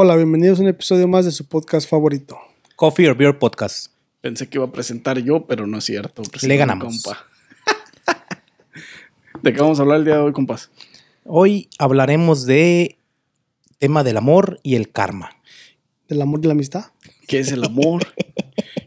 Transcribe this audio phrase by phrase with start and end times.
[0.00, 2.38] Hola, bienvenidos a un episodio más de su podcast favorito.
[2.76, 3.90] Coffee or Beer Podcast.
[4.20, 6.22] Pensé que iba a presentar yo, pero no es cierto.
[6.40, 7.02] Le ganamos.
[7.02, 7.26] compa.
[9.42, 10.70] ¿De qué vamos a hablar el día de hoy, compas?
[11.24, 12.96] Hoy hablaremos de
[13.80, 15.30] tema del amor y el karma.
[16.08, 16.92] Del amor y la amistad.
[17.26, 18.06] ¿Qué es el amor?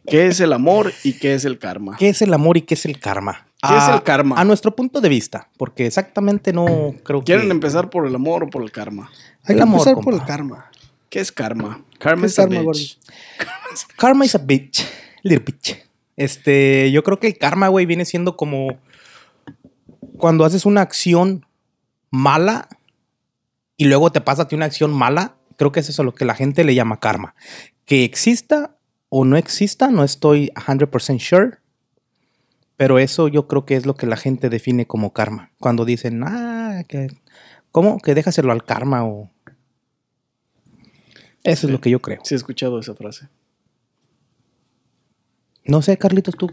[0.08, 1.98] ¿Qué es el amor y qué es el karma?
[2.00, 3.48] ¿Qué es el amor y qué es el karma?
[3.62, 4.40] ¿Qué es el karma?
[4.40, 7.52] A nuestro punto de vista, porque exactamente no creo ¿Quieren que...
[7.52, 9.12] empezar por el amor o por el karma?
[9.44, 10.10] Hay El que amor, empezar compa.
[10.10, 10.72] por el karma.
[11.12, 11.84] ¿Qué es karma?
[12.00, 12.98] Karma ¿Qué es a karma, bitch.
[13.98, 14.88] Karma is a bitch.
[15.24, 15.78] Little bitch.
[16.16, 18.80] Este, yo creo que el karma, güey, viene siendo como
[20.18, 21.46] cuando haces una acción
[22.12, 22.70] mala
[23.76, 25.36] y luego te pasa a ti una acción mala.
[25.58, 27.36] Creo que es eso lo que la gente le llama karma.
[27.84, 28.78] Que exista
[29.10, 31.58] o no exista, no estoy 100% sure.
[32.78, 35.52] Pero eso yo creo que es lo que la gente define como karma.
[35.60, 37.10] Cuando dicen, ah, que,
[37.74, 38.00] ¿cómo?
[38.00, 39.30] Que déjaselo al karma o...
[41.44, 42.20] Eso es lo que yo creo.
[42.24, 43.28] Sí he escuchado esa frase.
[45.66, 46.52] No sé, Carlitos, tú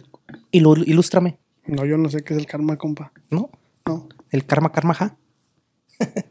[0.52, 3.12] ilu- ilústrame, No, yo no sé qué es el karma, compa.
[3.30, 3.50] ¿no?
[3.86, 4.08] No.
[4.30, 5.16] El karma, karma, ja.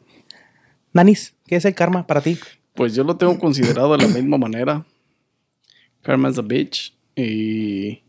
[0.93, 2.39] Nanis, ¿qué es el karma para ti?
[2.73, 4.85] Pues yo lo tengo considerado de la misma manera.
[6.01, 6.95] Karma is a bitch.
[7.15, 8.03] Y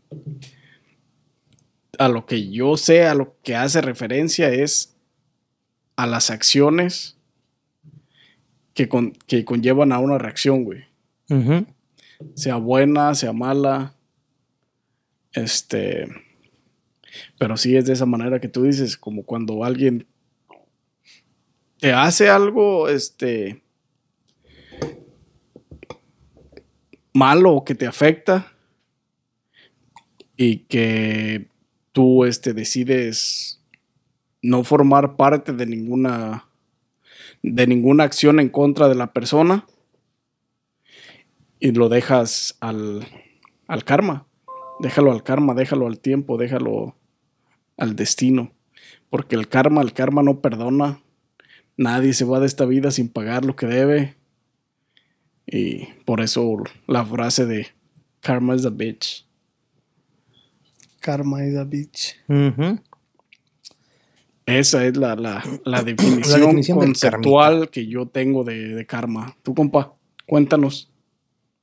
[1.97, 4.95] a lo que yo sé, a lo que hace referencia es
[5.95, 7.17] a las acciones
[8.79, 10.85] que, con- que conllevan a una reacción, güey.
[12.33, 13.93] Sea buena, sea mala.
[15.33, 16.07] Este.
[17.37, 20.07] Pero sí es de esa manera que tú dices, como cuando alguien
[21.77, 23.61] te hace algo, este.
[27.13, 28.53] malo o que te afecta
[30.37, 31.49] y que
[31.91, 33.61] tú este, decides
[34.41, 36.48] no formar parte de ninguna
[37.41, 39.65] de ninguna acción en contra de la persona
[41.59, 43.05] y lo dejas al,
[43.67, 44.27] al karma.
[44.79, 46.95] Déjalo al karma, déjalo al tiempo, déjalo
[47.77, 48.53] al destino.
[49.09, 51.01] Porque el karma, el karma no perdona.
[51.75, 54.15] Nadie se va de esta vida sin pagar lo que debe.
[55.45, 57.67] Y por eso la frase de
[58.21, 59.25] karma is a bitch.
[60.99, 62.15] Karma is a bitch.
[64.57, 69.35] Esa es la, la- la definición, conceptual que yo tengo de, de karma.
[69.43, 69.93] Tú, compa,
[70.27, 70.91] cuéntanos.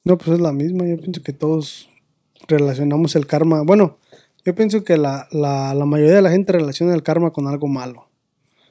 [0.04, 0.86] No, pues es la misma.
[0.86, 1.88] Yo pienso que todos
[2.48, 3.62] relacionamos el karma.
[3.62, 3.98] Bueno,
[4.44, 7.66] yo pienso que la, la- la mayoría de la gente relaciona el karma con algo
[7.66, 8.08] malo.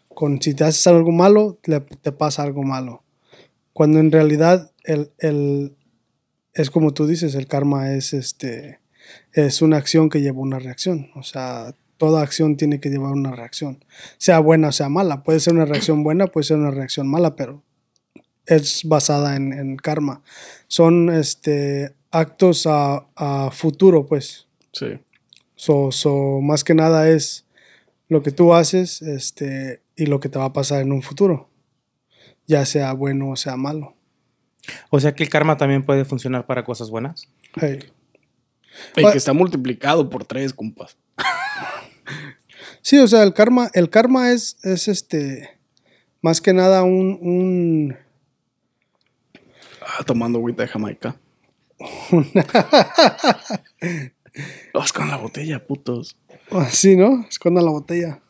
[0.09, 3.03] Con si te haces algo malo, le- te pasa algo malo.
[3.73, 5.75] Cuando en realidad el, el-
[6.53, 8.79] es como tú dices, el karma es este
[9.33, 11.09] es una acción que lleva una reacción.
[11.15, 13.83] O sea, toda acción tiene que llevar una reacción.
[14.17, 15.23] Sea buena o sea mala.
[15.23, 17.63] Puede ser una reacción buena, puede ser una reacción mala, pero
[18.45, 20.21] es basada en, en karma.
[20.67, 24.47] Son este actos a, a futuro, pues.
[24.71, 24.99] Sí.
[25.55, 27.45] So, so, más que nada es
[28.07, 31.49] lo que tú haces este, y lo que te va a pasar en un futuro.
[32.47, 33.95] Ya sea bueno o sea malo.
[34.89, 37.29] O sea que el karma también puede funcionar para cosas buenas.
[37.55, 37.79] Hey.
[38.97, 40.97] Y Pues- que está multiplicado por tres, compas.
[42.81, 45.57] Sí, o sea, el karma, el karma es, es este
[46.21, 47.97] más que nada un, un
[49.85, 51.15] Ah, tomando agüita de Jamaica.
[54.73, 56.17] Vas con la botella, putos.
[56.69, 57.25] Sí, ¿no?
[57.29, 58.21] Esconda la botella.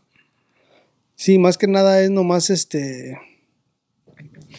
[1.16, 3.18] Sí, más que nada es nomás este.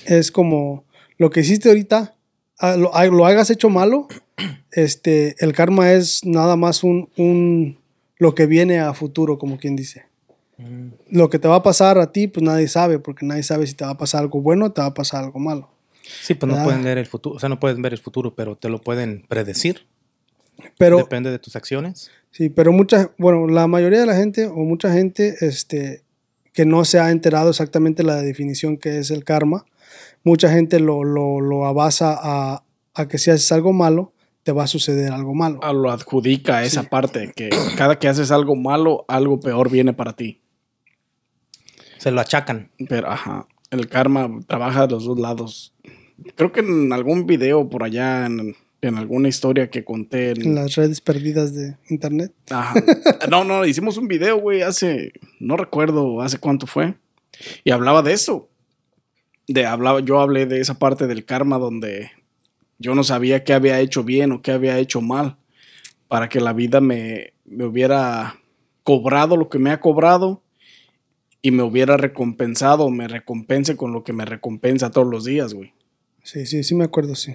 [0.07, 0.87] Es como
[1.19, 2.17] lo que hiciste ahorita,
[2.59, 4.09] ah, lo, ah, lo hagas hecho malo.
[4.73, 7.79] Este, el karma es nada más un, un.
[8.19, 10.07] Lo que viene a futuro, como quien dice.
[11.11, 13.75] Lo que te va a pasar a ti, pues nadie sabe, porque nadie sabe si
[13.75, 15.71] te va a pasar algo bueno o te va a pasar algo malo.
[16.23, 18.57] Sí, pues no pueden ver el futuro, o sea, no pueden ver el futuro, pero
[18.57, 19.87] te lo pueden predecir.
[20.79, 22.11] Pero, Depende de tus acciones.
[22.31, 26.03] Sí, pero mucha, bueno, la mayoría de la gente o mucha gente este,
[26.53, 29.67] que no se ha enterado exactamente la definición que es el karma,
[30.25, 32.63] mucha gente lo, lo, lo abasa a,
[32.95, 34.13] a que si haces algo malo,
[34.47, 35.59] te va a suceder algo malo.
[35.61, 39.93] Ah, lo adjudica a esa parte, que cada que haces algo malo, algo peor viene
[39.93, 40.41] para ti.
[41.99, 42.71] Se lo achacan.
[42.89, 45.75] Pero, ajá, el karma trabaja de los dos lados.
[46.37, 50.31] Creo que en algún video por allá, en, en alguna historia que conté.
[50.31, 52.33] en- En las redes perdidas de internet.
[52.51, 52.75] Ajá.
[53.29, 56.95] No, no, hicimos un video, güey, hace, no recuerdo hace cuánto fue.
[57.65, 58.49] Y hablaba de eso.
[59.49, 62.11] De, hablaba, yo hablé de esa parte del karma donde
[62.79, 65.37] yo no sabía qué había hecho bien o qué había hecho mal.
[66.09, 68.37] Para que la vida me, me hubiera
[68.85, 70.43] cobrado lo que me ha cobrado
[71.43, 75.73] y me hubiera recompensado, me recompense con lo que me recompensa todos los días, güey.
[76.23, 77.35] Sí, sí, sí me acuerdo, sí.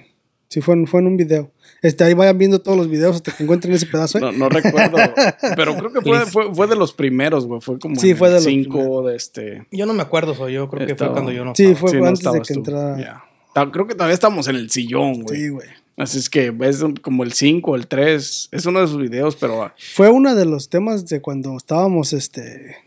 [0.49, 1.51] Sí, fue en, fue en un video.
[1.81, 4.17] Este, ahí vayan viendo todos los videos hasta que encuentren ese pedazo.
[4.17, 4.21] ¿eh?
[4.21, 4.97] No, no recuerdo.
[5.55, 7.61] pero creo que fue, fue, fue de los primeros, güey.
[7.61, 9.65] Fue como Sí, en fue el de los cinco de este.
[9.71, 11.79] Yo no me acuerdo, soy yo creo que Estaba- fue cuando yo no Sí, estaba.
[11.79, 12.59] fue Sí, no antes de que tú.
[12.59, 13.23] entrara.
[13.53, 15.39] Creo que todavía estamos en el sillón, güey.
[15.39, 15.67] Sí, güey.
[15.97, 18.49] Así es que un- como el 5, el 3.
[18.51, 22.13] Es uno de sus videos, pero ah, Fue uno de los temas de cuando estábamos,
[22.13, 22.77] este,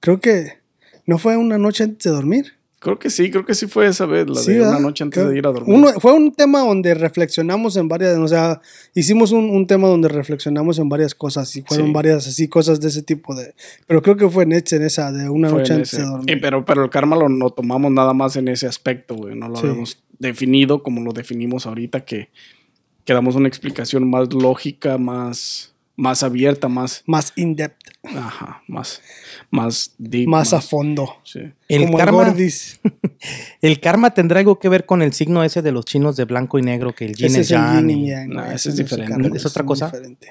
[0.00, 0.54] creo que
[1.06, 2.52] no fue una noche antes de dormir.
[2.78, 4.72] creo que sí, creo que sí fue esa vez, la Sí, de ¿verdad?
[4.72, 5.72] una noche antes Creo- de ir a dormir.
[5.76, 8.60] Uno, fue un tema donde reflexionamos en varias, o sea,
[8.92, 11.92] hicimos un, un tema donde reflexionamos en varias cosas y fueron Sí.
[11.92, 13.54] varias así cosas de ese tipo de,
[13.86, 16.02] pero creo que fue en, ese- en esa de una Fue noche antes ese.
[16.02, 16.38] de dormir.
[16.40, 19.36] pero, pero el karma lo, lo tomamos nada más en ese aspecto, güey.
[19.36, 19.66] No lo Sí.
[19.68, 22.30] habíamos definido como lo definimos ahorita, que,
[23.04, 29.02] que damos una explicación más lógica, más, más abierta, más, Más in depth, ajá, más,
[29.50, 30.28] más deep.
[30.28, 31.16] más a fondo.
[31.24, 31.40] sí.
[31.68, 32.80] El como karma, Gordis.
[33.60, 36.58] el karma tendrá algo que ver con el signo ese de los chinos de blanco
[36.58, 38.76] y negro, que el yin Ese es es el yin y- yang, No, ese es
[38.76, 39.30] diferente.
[39.36, 39.86] ¿Es otra cosa?
[39.86, 40.28] diferente.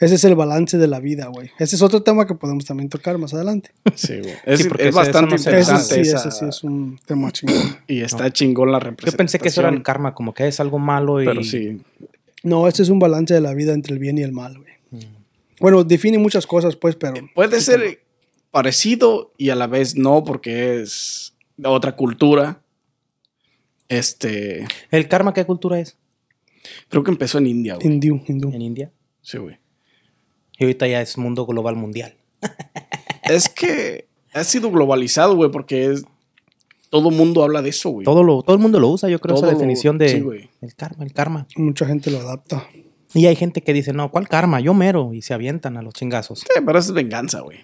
[0.00, 1.50] Ese es el balance de la vida, güey.
[1.58, 3.70] Ese es otro tema que podemos también tocar más adelante.
[3.94, 4.34] Sí, güey.
[4.46, 5.94] Es, Sí, es bastante eso no Ese se- interesante.
[5.94, 7.76] sí, esa- ese sí es un tema chingón.
[7.86, 9.16] Y está chingón la Yo representación.
[9.16, 11.26] pensé que eso era el karma, como que es algo malo y...
[11.26, 11.80] Pero sí,
[12.42, 14.72] No, este es un balance de la vida entre el bien y el mal, güey.
[14.90, 15.16] Mm.
[15.60, 18.00] Bueno, define muchas cosas, pues, pero puede ser
[18.50, 22.60] parecido y a la vez no, porque es de otra cultura.
[23.88, 25.96] Este, ¿El karma qué cultura es?
[26.90, 27.86] creo que empezó en India, güey.
[27.86, 28.52] hindú, hindú.
[28.52, 28.90] En India.
[29.28, 29.58] Sí, güey.
[30.58, 32.14] Y ahorita ya es mundo global mundial.
[33.24, 36.04] Es que ha sido globalizado, güey, porque es,
[36.88, 38.06] todo mundo habla de eso, güey.
[38.06, 40.20] Todo, lo, todo el mundo lo usa, yo creo, Todo esa lo- definición de sí,
[40.20, 40.48] güey.
[40.62, 41.46] el karma, el karma.
[41.56, 42.66] Mucha gente lo adapta.
[43.12, 44.60] Y hay gente que dice, no, ¿cuál karma?
[44.60, 45.12] Yo mero.
[45.12, 46.38] Y se avientan a los chingazos.
[46.40, 47.58] Sí, pero eso es venganza, güey.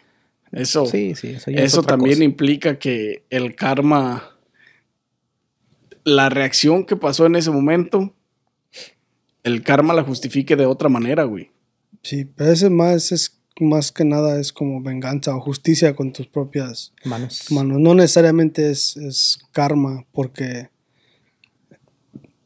[0.52, 2.24] Eso, Sí, sí, eso, es también cosa.
[2.24, 4.36] implica que el karma,
[6.04, 8.12] la reacción que pasó en ese momento,
[9.44, 11.50] el karma la justifique de otra manera, güey.
[12.04, 16.26] Sí, pero ese más es más que nada es como venganza o justicia con tus
[16.26, 17.50] propias Manos.
[17.50, 17.78] manos.
[17.80, 20.68] No necesariamente es, es karma, porque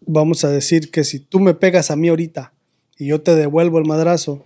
[0.00, 2.52] vamos a decir que si tú me pegas a mí ahorita
[2.98, 4.44] y yo te devuelvo el madrazo,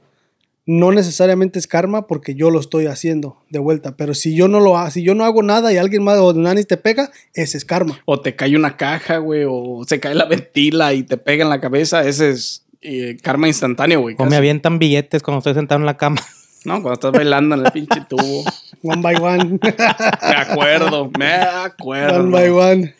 [0.65, 3.97] no necesariamente es karma porque yo lo estoy haciendo de vuelta.
[3.97, 6.33] Pero si yo no lo hago, si yo no hago nada y alguien más o
[6.35, 8.01] nadie te pega, ese es karma.
[8.05, 11.51] O te cae una caja, güey, o se cae la ventila y te pega en
[11.51, 14.17] la cabeza, ese es eh, karma instantáneo, güey.
[14.19, 16.21] O me avientan billetes cuando estoy sentado en la cama.
[16.65, 18.45] No, cuando estás bailando en el pinche tubo.
[18.85, 19.59] One by one.
[19.63, 22.21] Me acuerdo, me acuerdo.
[22.21, 22.95] one by one.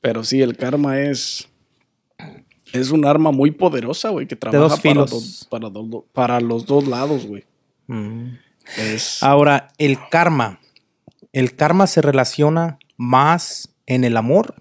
[0.00, 1.48] Pero sí, el karma es.
[2.72, 6.66] Es un arma muy poderosa, güey, que trabaja dos para, dos- para, dos- para los
[6.66, 7.44] dos lados, güey.
[7.88, 8.36] Mm.
[8.78, 9.20] Es.
[9.22, 10.60] Ahora, el karma.
[11.32, 14.54] ¿El karma se relaciona más en el amor?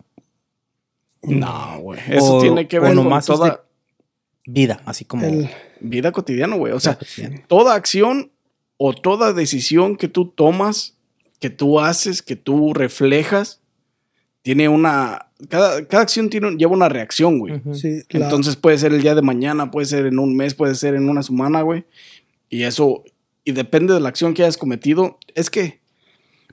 [1.23, 1.99] No, güey.
[2.09, 3.57] Eso O- tiene que ver con toda de-
[4.45, 5.25] Vida, así como...
[5.25, 6.73] El- vida cotidiana, güey.
[6.73, 7.43] O sea, cotidiana.
[7.47, 8.31] toda acción
[8.77, 10.97] o toda decisión que tú tomas,
[11.39, 13.61] que tú haces, que tú reflejas,
[14.41, 15.27] tiene una.
[15.49, 17.61] Cada, cada acción tiene, un- lleva una reacción, güey.
[17.73, 20.73] Sí, la- Entonces puede ser el día de mañana, puede ser en un mes, puede
[20.75, 21.85] ser en una semana, güey.
[22.49, 23.03] Y eso,
[23.43, 25.81] y depende de la acción que hayas cometido, es que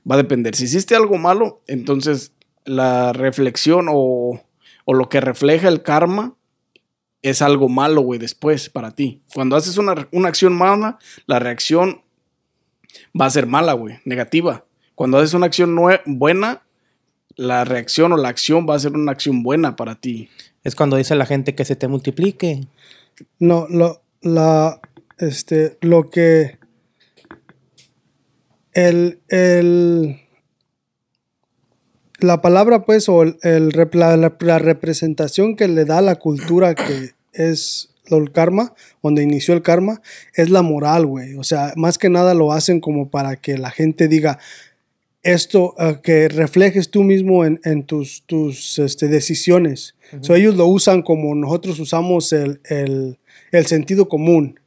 [0.09, 0.55] va a depender.
[0.55, 2.33] Si hiciste algo malo, entonces
[2.65, 4.39] la reflexión o,
[4.89, 6.35] o lo que refleja el karma
[7.21, 9.21] es algo malo, güey, después para ti.
[9.35, 10.97] Cuando haces una, una acción mala,
[11.27, 12.01] la reacción
[13.13, 14.65] va a ser mala, güey, negativa.
[14.95, 16.63] Cuando haces una acción buena,
[17.35, 20.27] la reacción o la acción va a ser una acción buena para ti.
[20.63, 22.61] Es cuando dice la gente que se te multiplique.
[23.37, 24.81] No, lo, la,
[25.19, 26.57] este, lo que,
[28.73, 30.19] el, el,
[32.21, 33.37] la palabra, pues, o el,
[33.93, 38.73] la, la- la representación que le da la cultura que es el karma,
[39.03, 40.01] donde inició el karma,
[40.33, 41.35] es la moral, güey.
[41.35, 44.39] O sea, más que nada lo hacen como para que la gente diga,
[45.21, 49.95] esto, eh, que reflejes tú mismo en, en tus, tus este, decisiones.
[50.21, 53.19] So, ellos lo usan como nosotros usamos el, el-
[53.51, 54.59] el sentido común.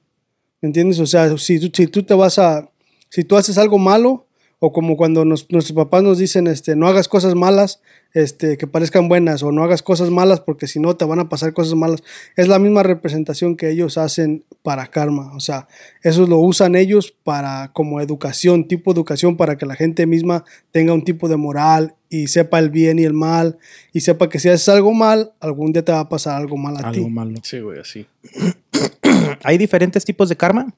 [0.61, 1.01] ¿Me entiendes?
[1.01, 2.71] O sea, si si tú te vas a,
[3.09, 4.27] si tú haces algo malo,
[4.65, 7.81] o como cuando nos- nuestros papás nos dicen, este, no hagas cosas malas,
[8.15, 11.29] este, que parezcan buenas, o no hagas cosas malas porque si no te van a
[11.29, 12.05] pasar cosas malas.
[12.37, 15.35] Es la misma representación que ellos hacen para karma.
[15.35, 15.67] O sea,
[16.05, 20.93] eso lo usan ellos para como educación, tipo educación para que la gente misma tenga
[20.95, 23.59] un tipo de moral y sepa el bien y el mal
[23.93, 26.77] y sepa que si haces algo mal, algún día te va a pasar algo mal
[26.77, 27.11] a Algo ti.
[27.11, 27.41] malo.
[27.43, 28.07] Sí, güey, así.
[29.43, 30.73] ¿Hay diferentes tipos de karma?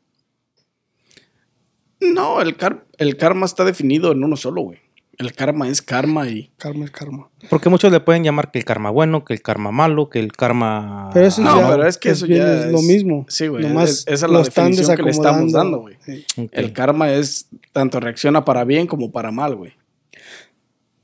[2.13, 4.79] No, el, car- el karma está definido en uno solo, güey.
[5.17, 6.51] El karma es karma y.
[6.57, 7.29] Karma es karma.
[7.49, 10.33] Porque muchos le pueden llamar que el karma bueno, que el karma malo, que el
[10.33, 11.11] karma.
[11.15, 13.25] Pero eso No, ya pero es que eso bien, ya es lo es- mismo.
[13.29, 15.97] sí, güey, Nomás es- esa es lo la están definición que le estamos dando, güey.
[16.05, 16.25] Sí.
[16.51, 19.73] El karma es tanto reacciona para bien como para mal, güey.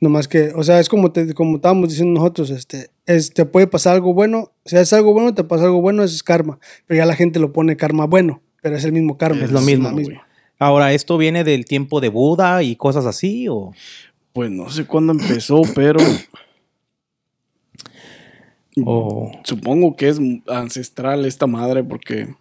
[0.01, 3.67] Nomás que, o sea, es como, te, como estábamos diciendo nosotros, este, es, te puede
[3.67, 6.59] pasar algo bueno, si haces algo bueno, te pasa algo bueno, eso es karma.
[6.87, 9.45] Pero ya la gente lo pone karma bueno, pero es el mismo karma.
[9.45, 10.27] Es lo mismo, la misma.
[10.61, 13.49] Ahora, ¿esto viene del tiempo de Buda y cosas así?
[13.49, 13.73] ¿O
[14.33, 15.99] Pues no sé cuándo empezó, pero
[19.45, 22.35] supongo que es ancestral esta madre porque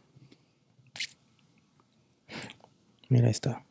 [3.11, 3.63] Mira, está.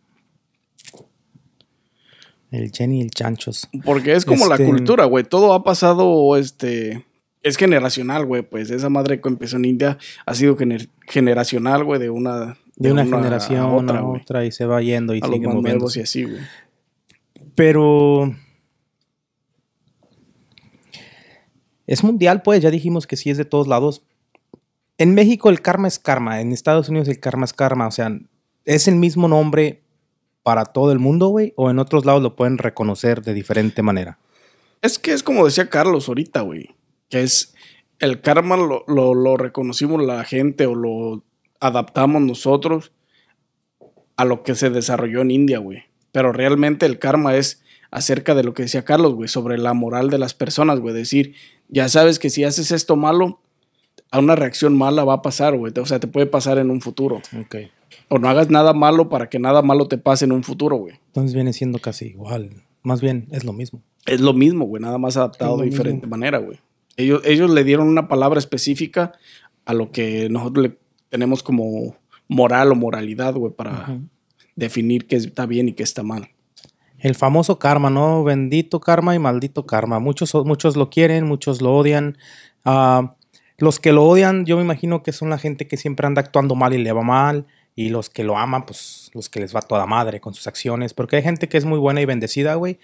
[2.51, 3.69] El Jenny y el Chanchos.
[3.85, 5.23] porque es como la Este- cultura, güey.
[5.23, 7.05] Todo ha pasado, este,
[7.43, 8.43] es generacional, güey.
[8.43, 12.93] Pues esa madre que empezó en India ha sido gener- generacional, güey, de una De,
[12.93, 15.99] una, generación a a otra, y se va yendo y A sigue moviéndose.
[15.99, 16.39] y así, güey.
[17.57, 18.33] Pero
[21.89, 24.03] es mundial, pues, ya dijimos que sí es de todos lados.
[24.97, 28.17] En México el karma es karma, en Estados Unidos el karma es karma, o sea,
[28.65, 29.83] es el mismo nombre
[30.45, 34.19] para todo el mundo, güey, o en otros lados lo pueden reconocer de diferente manera.
[34.83, 36.77] Es que es como decía Carlos ahorita, güey.
[37.09, 37.55] Que es
[37.99, 41.25] el karma lo, lo, lo reconocimos la gente o lo
[41.61, 42.93] adaptamos nosotros
[44.17, 45.85] a lo que se desarrolló en India, güey.
[46.13, 50.11] Pero realmente el karma es acerca de lo que decía Carlos, güey, sobre la moral
[50.11, 50.95] de las personas, güey.
[50.95, 51.35] Decir,
[51.69, 53.41] ya sabes que si haces esto malo,
[54.11, 55.73] a una reacción mala va a pasar, güey.
[55.81, 57.23] O sea, te puede pasar en un futuro.
[58.09, 60.95] O no hagas nada malo para que nada malo te pase en un futuro, güey.
[61.09, 62.51] Entonces viene siendo casi igual,
[62.83, 63.83] más bien es lo mismo.
[64.07, 66.17] Es lo mismo, güey, nada más adaptado de diferente mismo.
[66.17, 66.59] manera, güey.
[66.97, 69.13] Ellos, ellos le dieron una palabra específica
[69.67, 71.97] a lo que nosotros le tenemos como
[72.29, 73.99] moral o moralidad, güey, para
[74.57, 76.31] definir qué está bien y qué está mal.
[76.99, 78.25] El famoso karma, ¿no?
[78.25, 80.01] Bendito karma y maldito karma.
[80.01, 82.19] Muchos, muchos lo quieren, muchos lo odian.
[82.65, 83.15] Ah,
[83.57, 86.57] los que lo odian, yo me imagino que son la gente que siempre anda actuando
[86.57, 87.47] mal y le va mal.
[87.77, 90.93] Y los que lo aman, pues los que les va toda madre con sus acciones.
[90.93, 92.81] Porque hay gente que es muy buena y bendecida, güey.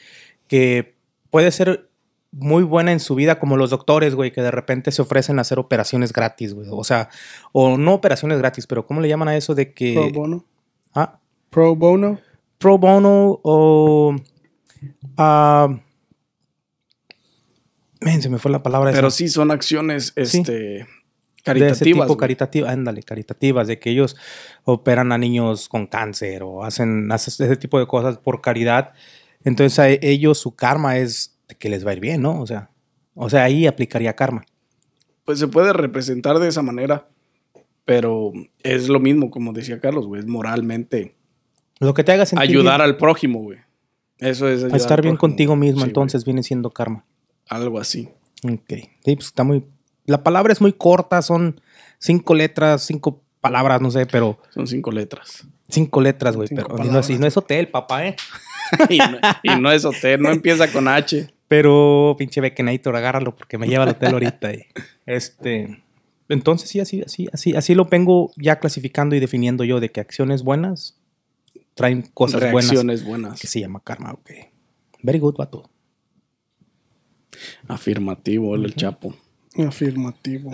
[0.47, 0.95] Que
[1.31, 1.91] puede ser
[2.37, 5.43] muy buena en su vida, como los doctores, güey, que de repente se ofrecen a
[5.43, 6.69] hacer operaciones gratis, güey.
[6.71, 7.09] O sea,
[7.53, 9.95] o no operaciones gratis, pero ¿cómo le llaman a eso de que...
[9.95, 10.45] Pro bono.
[10.95, 11.19] Ah,
[11.51, 12.19] Pro bono.
[12.59, 14.17] pro bono o
[15.17, 15.69] ah,
[18.01, 19.17] men, se me fue la palabra Pero esa.
[19.17, 20.23] sí son acciones Sí.
[20.23, 20.87] este, de ese
[21.45, 22.07] caritativas.
[22.07, 24.17] tipo caritativas, ándale, caritativas, de que ellos
[24.65, 28.93] operan a niños con cáncer o hacen, hacen ese tipo de cosas por caridad.
[29.45, 32.41] Entonces a ellos su karma es que les va a ir bien, ¿no?
[32.41, 32.71] O sea,
[33.15, 34.45] o sea, ahí aplicaría karma.
[35.25, 37.09] Pues se puede representar de esa manera,
[37.85, 38.33] pero
[38.63, 41.15] es lo mismo, como decía Carlos, güey, es moralmente
[41.81, 43.59] Lo que te haga sentir ayudar bien, al prójimo, güey.
[44.19, 45.19] Eso es a estar bien prójimo.
[45.19, 47.05] contigo mismo, Sí, güey, entonces viene siendo karma.
[47.49, 48.09] algo así.
[48.45, 48.73] Ok.
[49.05, 49.65] Sí, pues está muy.
[50.07, 51.61] La palabra es muy corta, son
[51.99, 55.47] cinco letras, cinco palabras, no sé, pero Son cinco letras.
[55.69, 56.49] cinco letras, güey.
[56.49, 57.11] Pero y no, es, palabras.
[57.11, 58.17] y no es hotel, papá, ¿eh?
[58.91, 61.34] y, no, y no es hotel, no empieza con H.
[61.49, 64.51] Pero, pinche Bekenator, agárralo porque me lleva al hotel ahorita.
[65.07, 65.83] Este.
[66.29, 70.01] Entonces, sí, así, así, así, así lo vengo ya clasificando y definiendo yo de que
[70.01, 70.99] acciones buenas
[71.75, 73.41] traen cosas buenas Reacciones buenas.
[73.41, 74.31] que se llama karma, ok.
[75.03, 75.69] Very good, vato.
[77.69, 79.15] Afirmativo, el Chapo.
[79.67, 80.51] Afirmativo.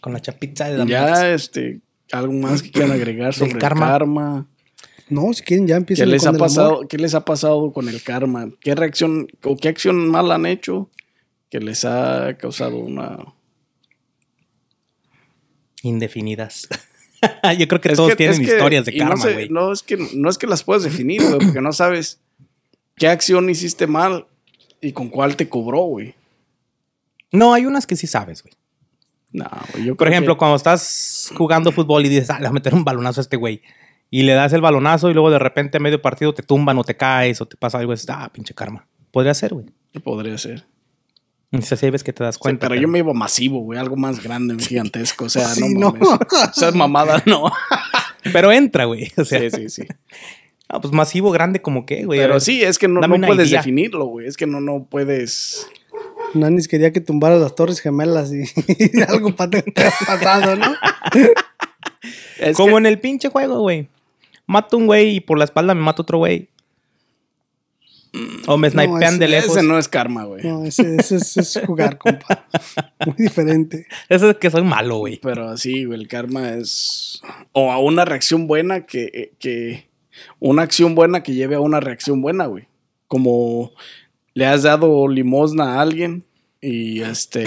[0.00, 1.80] Con la chapita de la Ya, este,
[2.12, 3.86] algo más que quieran agregar sobre el karma.
[3.86, 4.46] karma.
[5.08, 6.88] No, si quieren ya ¿Qué empiezan les, con ha el pasado, amor.
[6.88, 8.50] ¿Qué les ha pasado con el karma?
[8.60, 10.90] ¿Qué reacción o qué acción mal han hecho
[11.50, 13.18] que les ha causado una...
[15.82, 16.68] Indefinidas.
[17.58, 19.48] yo creo que Es todos que- tienen que- historias de karma, sé- güey.
[19.50, 22.20] No, es que, no es que las puedas definir, güey, porque no sabes
[22.96, 24.26] qué acción hiciste mal
[24.80, 26.14] y con cuál te cobró, güey.
[27.32, 28.54] No, hay unas que sí sabes, güey.
[29.32, 32.40] No, güey, yo Por creo ejemplo, que- cuando estás jugando fútbol y dices, ah, le
[32.42, 33.60] voy a meter un balonazo a este güey.
[34.10, 36.84] Y le das el balonazo y luego de repente a medio partido te tumban o
[36.84, 37.92] te caes o te pasa algo.
[37.92, 38.86] Y dices, ah, pinche karma.
[39.10, 39.66] Podría ser, güey.
[40.04, 40.64] podría ser.
[41.50, 42.68] Entonces ahí ves que te das Sí, cuenta.
[42.68, 45.26] pero yo me iba masivo, güey, algo más grande, gigantesco.
[45.26, 45.92] O sea, Sí, no, no.
[45.92, 46.18] mames.
[46.30, 47.50] O sea, es mamada, no.
[48.32, 49.12] Pero entra, güey.
[49.16, 49.82] O sea, sí, sí, sí.
[50.68, 52.18] ah, pues masivo, grande como qué, güey.
[52.18, 53.60] Pero sí, es que no, no puedes idea.
[53.60, 54.26] definirlo, güey.
[54.26, 55.68] Es que no, no puedes.
[56.32, 58.42] Nanis quería que tumbara las torres gemelas y,
[58.78, 60.74] y algo pa- pasado, ¿no?
[62.38, 63.88] Es Como que- en el pinche juego, güey.
[64.46, 66.48] Mato un güey y por la espalda me mato otro güey.
[68.46, 69.56] O me snipean ese- de lejos.
[69.56, 70.44] Ese no es karma, güey.
[70.44, 72.46] No, ese, ese es, es jugar, compa.
[73.06, 73.86] Muy diferente.
[74.08, 75.18] Eso es que soy malo, güey.
[75.20, 77.20] Pero sí, güey, el karma es.
[77.52, 79.88] O a una reacción buena que, que
[80.38, 82.68] una acción buena que lleve a una reacción buena, güey.
[83.08, 83.72] Como
[84.34, 86.24] le has dado limosna a alguien
[86.60, 87.44] y este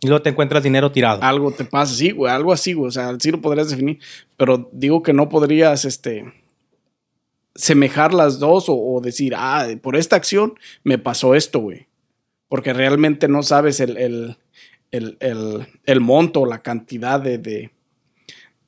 [0.00, 1.22] Y luego te encuentras dinero tirado.
[1.22, 2.88] algo te pasa, sí, güey, algo así, güey.
[2.88, 3.98] O sea, sí lo podrías definir,
[4.36, 6.24] pero digo que no podrías, este,
[7.54, 10.54] semejar las dos o, o decir, ah, por esta acción
[10.84, 11.86] me pasó esto, güey.
[12.48, 14.36] Porque realmente no sabes el, el,
[14.90, 17.70] el, el, el monto, la cantidad de, de,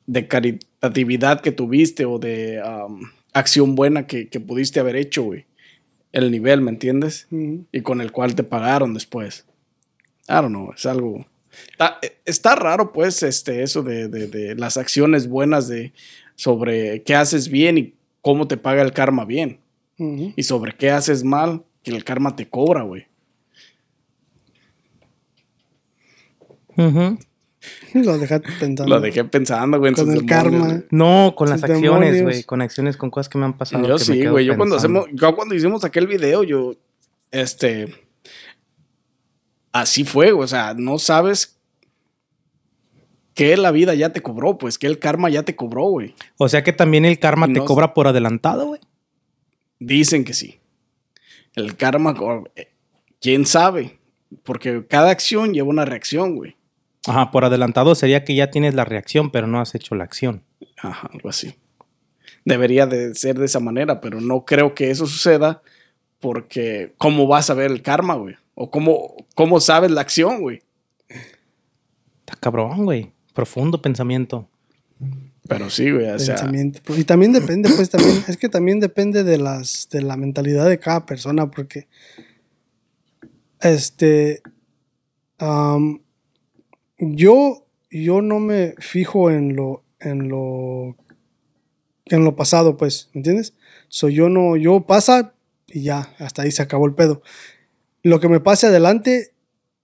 [0.07, 5.47] de caritatividad que tuviste o de um, acción buena que, que pudiste haber hecho, güey.
[6.13, 7.27] El nivel, ¿me entiendes?
[7.31, 9.47] Y con el cual te pagaron después.
[10.29, 11.27] I don't know, es algo.
[11.71, 15.93] Está, está raro, pues, este, eso de, de- de las acciones buenas de
[16.35, 19.61] sobre qué haces bien y cómo te paga el karma bien.
[19.99, 23.07] Y sobre qué haces mal que el karma te cobra, güey.
[26.77, 27.19] Ujú.
[27.95, 28.93] Lo dejaste pensando.
[28.95, 29.93] Lo dejé pensando, güey.
[29.93, 30.67] Con el demonios, karma.
[30.67, 30.83] güey.
[30.91, 32.43] No, con Sus las acciones, güey.
[32.45, 33.87] Con acciones, con cosas que me han pasado.
[33.87, 34.45] Yo que me sí, quedo güey.
[34.47, 36.75] Yo cuando hacemos, yo cuando hicimos aquel video, yo,
[37.31, 37.95] este,
[39.73, 41.59] así fue, o sea, no sabes
[43.35, 46.15] que la vida ya te cobró, pues que el karma ya te cobró, güey.
[46.37, 48.81] O sea que también el karma te cobra por adelantado, güey.
[49.79, 50.61] Dicen que sí.
[51.55, 52.15] El karma,
[52.57, 52.73] eh,
[53.21, 53.99] quién sabe,
[54.43, 56.57] porque cada acción lleva una reacción, güey.
[57.07, 60.45] Ajá, por adelantado sería que ya tienes la reacción, pero no has hecho la acción.
[60.79, 61.55] Ajá, algo así.
[62.45, 65.63] Debería de ser de esa manera, pero no creo que eso suceda
[66.21, 68.37] porque ¿cómo vas a ver el karma, güey?
[68.55, 70.63] O cómo, cómo sabes la acción, güey.
[72.21, 73.13] Está cabrón, güey.
[73.35, 74.49] Profundo pensamiento.
[75.49, 76.81] Pero sí, güey, o sea, pensamiento.
[76.97, 80.79] Y también depende, pues también, es que también depende de las, de la mentalidad de
[80.79, 81.89] cada persona, porque
[83.61, 84.43] este
[85.39, 86.01] am,
[86.99, 90.97] yo, yo no me fijo en lo, en lo
[92.07, 93.55] en lo pasado, pues, ¿me entiendes?
[93.89, 95.35] So yo no, yo pasa
[95.67, 97.23] y ya, hasta ahí se acabó el pedo.
[98.03, 99.33] Lo que me pase adelante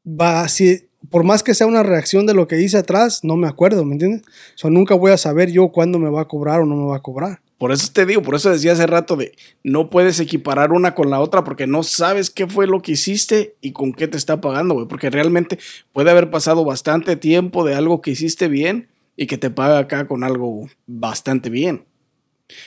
[0.05, 3.47] va así, por más que sea una reacción de lo que hice atrás, no me
[3.47, 4.23] acuerdo, ¿me entiendes?
[4.23, 6.87] O sea, nunca voy a saber yo cuándo me va a cobrar o no me
[6.87, 7.40] va a cobrar.
[7.59, 9.33] por eso te digo, por eso decía hace rato de
[9.64, 13.57] no puedes equiparar una con la otra porque no sabes qué fue lo que hiciste
[13.61, 14.87] y con qué te está pagando, güey.
[14.87, 15.59] Porque realmente
[15.92, 20.07] puede haber pasado bastante tiempo de algo que hiciste bien y que te paga acá
[20.07, 21.85] con algo bastante bien.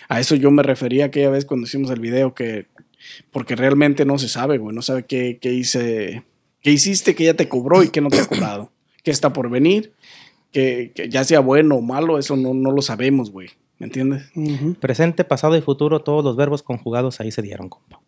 [0.10, 2.68] A eso yo me refería aquella vez cuando hicimos el video que
[3.32, 6.24] porque realmente no se sabe, güey, no sabe qué, qué hice,
[6.62, 8.72] qué hiciste que ya te cobró y qué no te ha cobrado,
[9.04, 9.94] qué está por venir,
[10.52, 14.24] que, que ya sea bueno o malo, eso no, no lo sabemos, güey, ¿me entiendes?
[14.80, 18.00] Presente, pasado y futuro, todos los verbos conjugados ahí se dieron, compa.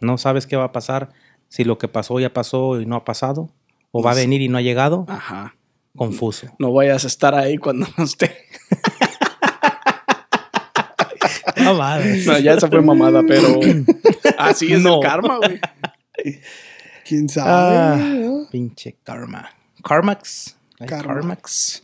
[0.00, 1.10] No sabes qué va a pasar
[1.48, 3.50] si lo que pasó ya pasó y no ha pasado,
[3.90, 5.04] o va a Pues- venir y no ha llegado.
[5.08, 5.54] Ajá.
[5.94, 6.46] Confuso.
[6.58, 8.34] No vayas a estar ahí cuando no esté.
[11.64, 12.26] No mames.
[12.26, 13.58] No, ya esa fue mamada, pero
[14.38, 14.96] así es No.
[14.96, 15.60] el karma, güey.
[17.06, 17.50] ¿Quién sabe?
[17.50, 18.48] Ah, ¿no?
[18.50, 19.50] pinche karma.
[19.84, 20.56] Carmax.
[20.78, 21.14] Ay, Karma.
[21.14, 21.82] Carmax.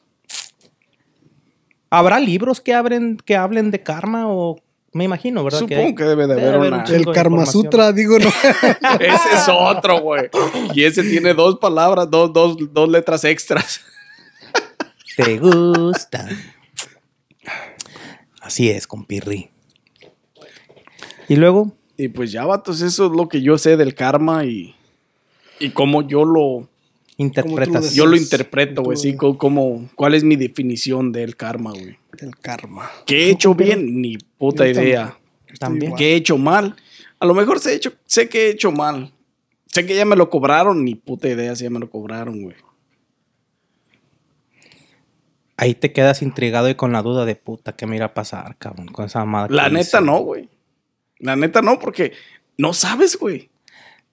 [1.91, 4.61] ¿Habrá libros que, abren, que hablen de karma o
[4.93, 5.59] me imagino, verdad?
[5.61, 7.47] Supongo hay- que debe de haber un una- El Karma.
[7.47, 8.29] Sutra, digo, no.
[9.01, 10.29] Ese es otro, güey.
[10.75, 13.81] Y ese tiene dos palabras, dos, dos, dos letras extras.
[15.17, 16.29] ¿Te gusta?
[18.41, 19.51] Así es, compirri.
[21.29, 24.75] Y luego, Y pues ya, vatos, eso es lo que yo sé del karma y,
[25.61, 26.69] y cómo yo lo,
[27.17, 27.95] interpretas.
[27.95, 28.97] yo lo interpreto, güey.
[28.97, 31.99] Sí, co- cómo, cuál es mi definición del karma, güey.
[32.19, 32.91] El karma.
[33.07, 34.01] ¿Qué he hecho bien?
[34.01, 35.19] Ni puta Yo idea.
[35.59, 35.95] También.
[35.97, 36.77] ¿Qué he hecho mal?
[37.21, 39.13] A lo mejor sé, hecho, sé que he hecho mal.
[39.67, 42.57] Sé que ya me lo cobraron, ni puta idea si ya me lo cobraron, güey.
[45.57, 48.57] Ahí te quedas intrigado y con la duda de puta, ¿qué me irá a pasar,
[48.59, 48.87] cabrón?
[48.89, 49.49] Con esa mamada.
[49.51, 50.01] La neta hice.
[50.01, 50.49] no, güey.
[51.21, 52.13] La neta no, porque
[52.57, 53.51] no sabes, güey.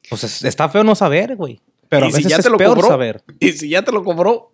[0.10, 1.60] Pues es- está feo no saber, güey.
[1.90, 2.88] Pero Y a si veces ya es te lo peor cobró.
[2.88, 3.24] saber.
[3.40, 4.52] Y si ya te lo cobró,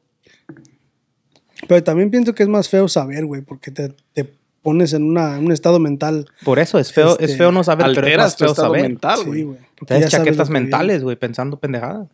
[1.68, 4.26] Pero también pienso que es más feo saber, güey, porque te, te
[4.64, 6.26] pones en una, un estado mental.
[6.44, 8.68] Por eso es feo, Este, es feo no saber, pero es alteras tu feo estado
[8.70, 8.82] saber.
[8.82, 9.48] mental, güey.
[9.86, 12.08] Te das chaquetas mentales, güey, pensando pendejadas.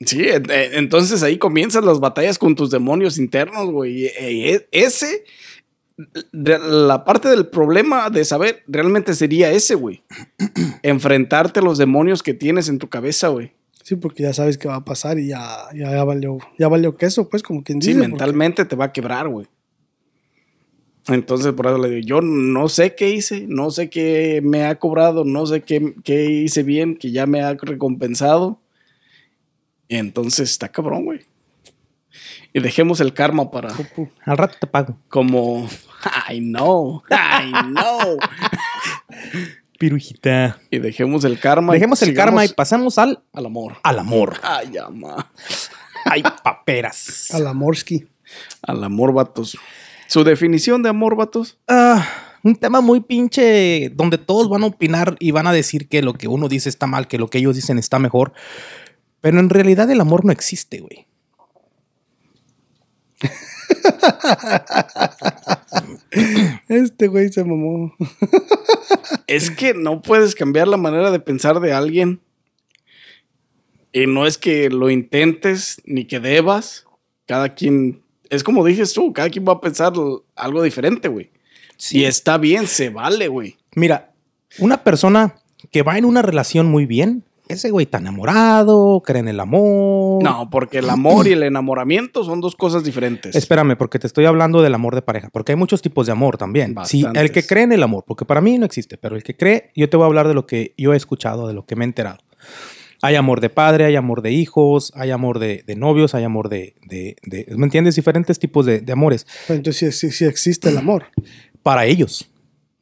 [0.00, 4.06] Sí, eh, entonces ahí comienzan las batallas con tus demonios internos, güey.
[4.06, 5.24] Eh, e- ese,
[6.32, 10.02] la parte del problema de saber realmente sería ese, güey.
[10.82, 13.52] Enfrentarte a los demonios que tienes en tu cabeza, güey.
[13.82, 16.96] Sí, porque ya sabes qué va a pasar y ya, ya, ya valió, ya valió
[16.96, 18.00] queso, pues, como quien Sí, dice.
[18.00, 19.46] porque- mentalmente te va a quebrar, güey.
[21.08, 24.74] Entonces, por eso le digo, yo no sé qué hice, no sé qué me ha
[24.80, 28.60] cobrado, no sé qué, qué hice bien, que ya me ha recompensado.
[29.88, 31.20] Entonces está cabrón, güey.
[32.52, 33.72] Y dejemos el karma para.
[34.24, 34.98] Al rato te pago.
[35.08, 35.68] como
[36.28, 37.02] I know.
[37.10, 38.18] I know.
[39.78, 40.58] Pirujita.
[40.70, 41.72] Y dejemos el karma.
[41.74, 43.76] y Dejemos el karma y pasamos al, al amor.
[43.82, 44.36] al amor.
[44.42, 45.30] Ay, ama.
[46.04, 47.30] Ay, paperas.
[47.34, 48.06] A la Morsky.
[48.62, 49.56] Al amor, vatos.
[50.08, 51.58] Su definición de amor, vatos.
[51.68, 52.06] Ah,
[52.42, 56.14] un tema muy pinche donde todos van a opinar y van a decir que lo
[56.14, 58.32] que uno dice está mal, que lo que ellos dicen está mejor.
[59.20, 61.06] Pero en realidad el amor no existe, güey.
[66.68, 67.94] Este güey se mamó.
[69.26, 72.20] Es que no puedes cambiar la manera de pensar de alguien.
[73.92, 76.86] Y no es que lo intentes ni que debas.
[77.26, 78.02] Cada quien.
[78.30, 79.92] Es como dices tú, cada quien va a pensar
[80.34, 81.30] algo diferente, güey.
[81.76, 83.56] Si está bien, se vale, güey.
[83.74, 84.12] Mira,
[84.58, 85.36] una persona
[85.70, 90.22] que va en una relación muy bien, ese güey está enamorado, cree en el amor.
[90.22, 93.34] No, porque el amor y el enamoramiento son dos cosas diferentes.
[93.36, 96.36] Espérame, porque te estoy hablando del amor de pareja, porque hay muchos tipos de amor
[96.38, 96.74] también.
[96.84, 99.36] Sí, el que cree en el amor, porque para mí no existe, pero el que
[99.36, 101.76] cree, yo te voy a hablar de lo que yo he escuchado, de lo que
[101.76, 102.18] me he enterado.
[103.02, 106.48] Hay amor de padre, hay amor de hijos, hay amor de, de novios, hay amor
[106.48, 107.94] de, de- de- ¿Me entiendes?
[107.94, 109.26] Diferentes tipos de, de amores.
[109.48, 111.04] Entonces sí, sí- sí existe el amor.
[111.62, 112.28] Para ellos.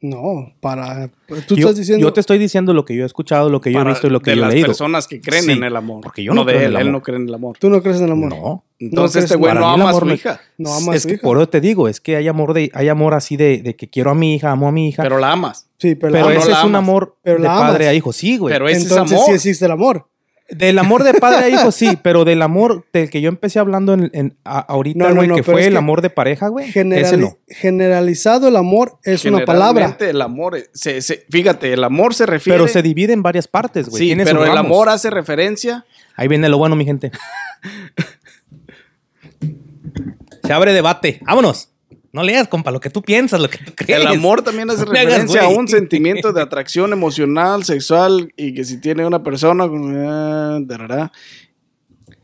[0.09, 1.09] No, para.
[1.47, 2.05] Tú yo, estás diciendo.
[2.05, 4.09] yo te estoy diciendo lo que yo he escuchado, lo que yo he visto y
[4.09, 4.67] lo que de yo he las leído.
[4.67, 6.01] personas que creen Sí, en el amor.
[6.01, 6.91] porque yo no de creo en él, el él amor.
[6.93, 7.57] no cree en el amor.
[7.59, 8.29] Tú no crees en el amor.
[8.29, 8.63] No.
[8.77, 10.41] Entonces este güey no ama a amor su no- hija.
[10.57, 11.23] No ama a es su que hija.
[11.23, 13.89] por eso te digo, es que hay amor de, hay amor así de, de que
[13.89, 15.01] quiero a mi hija, amo a mi hija.
[15.03, 15.69] Pero, Pero la amas.
[15.77, 18.13] Sí, pero, la no ese la es un amor pero de la padre a hijo,
[18.13, 18.53] sí, güey.
[18.53, 19.25] Pero ese entonces es amor.
[19.29, 20.07] sí existe el amor.
[20.47, 23.93] Del amor de padre a hijo, sí, pero del amor del que yo empecé hablando
[23.93, 26.49] en, en- a- ahorita, No, no, güey, no, que fue el que amor de pareja,
[26.49, 26.69] güey.
[26.69, 27.37] Ese Generali- no.
[27.47, 29.97] Generalizado el amor es una palabra.
[29.99, 32.59] El amor, eh, se- se- fíjate, el amor se refiere.
[32.59, 34.07] Pero se divide en varias partes, güey.
[34.09, 34.65] sí, pero el ramos.
[34.65, 35.85] amor hace referencia.
[36.15, 37.11] Ahí viene lo bueno, mi gente.
[40.43, 41.19] Se abre debate.
[41.25, 41.69] Vámonos.
[42.15, 43.99] No leas, compa, lo que tú piensas, lo que tú crees.
[43.99, 48.31] El amor también hace No me hagas referencia a un sentimiento de atracción emocional, sexual
[48.37, 51.07] y que si tiene una persona, eh,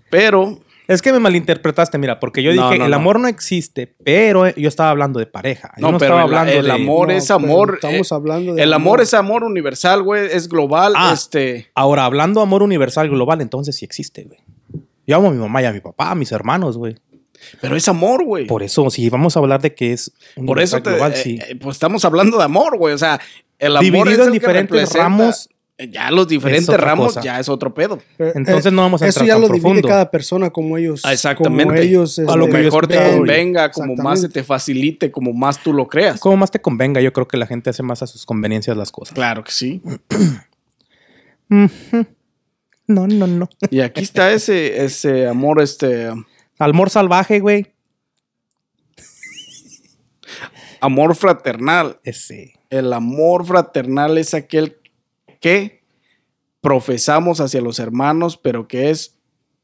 [0.09, 3.93] pero Es que me malinterpretaste, mira, porque yo No, dije, no, el amor no existe,
[4.03, 5.73] pero yo estaba hablando de pareja.
[5.77, 6.71] Yo no, pero estaba el, hablando el de...
[6.71, 7.73] amor es amor.
[7.75, 8.87] estamos eh, hablando de el amor.
[8.93, 9.01] amor.
[9.01, 11.11] es amor universal, güey, es global, Ah.
[11.13, 14.39] este, Ahora, hablando amor universal global, entonces sí existe, güey.
[15.05, 16.95] Yo amo a mi mamá y a mi papá, a mis hermanos, güey.
[17.61, 18.47] Pero es amor, güey.
[18.47, 20.11] Por eso, si vamos a hablar de que es
[20.45, 21.39] Por eso universal te- global, eh, sí.
[21.47, 23.19] eh, pues estamos hablando de amor, güey, o sea,
[23.59, 27.21] el amor Dividido es en el diferentes ramos, eh, Ya los diferentes ramos cosa.
[27.21, 27.99] ya es otro pedo.
[28.19, 29.87] Entonces no vamos a Eso entrar ya tan lo divide profundo.
[29.87, 31.01] cada persona como ellos.
[31.09, 31.63] Exactamente.
[31.65, 32.19] Como ellos.
[32.19, 35.87] A lo este, mejor te convenga, como más se te facilite, como más tú lo
[35.87, 36.19] creas.
[36.19, 38.91] como más te convenga, yo creo que la gente hace más a sus conveniencias las
[38.91, 39.13] cosas.
[39.15, 39.81] Claro que sí.
[42.87, 43.49] No, no, no.
[43.69, 46.09] Y aquí está ese, ese amor, este
[46.61, 47.73] Amor salvaje, güey.
[50.79, 51.99] amor fraternal.
[52.03, 52.53] Ese.
[52.69, 54.77] El amor fraternal es aquel
[55.39, 55.81] que
[56.61, 59.17] profesamos hacia los hermanos, pero que es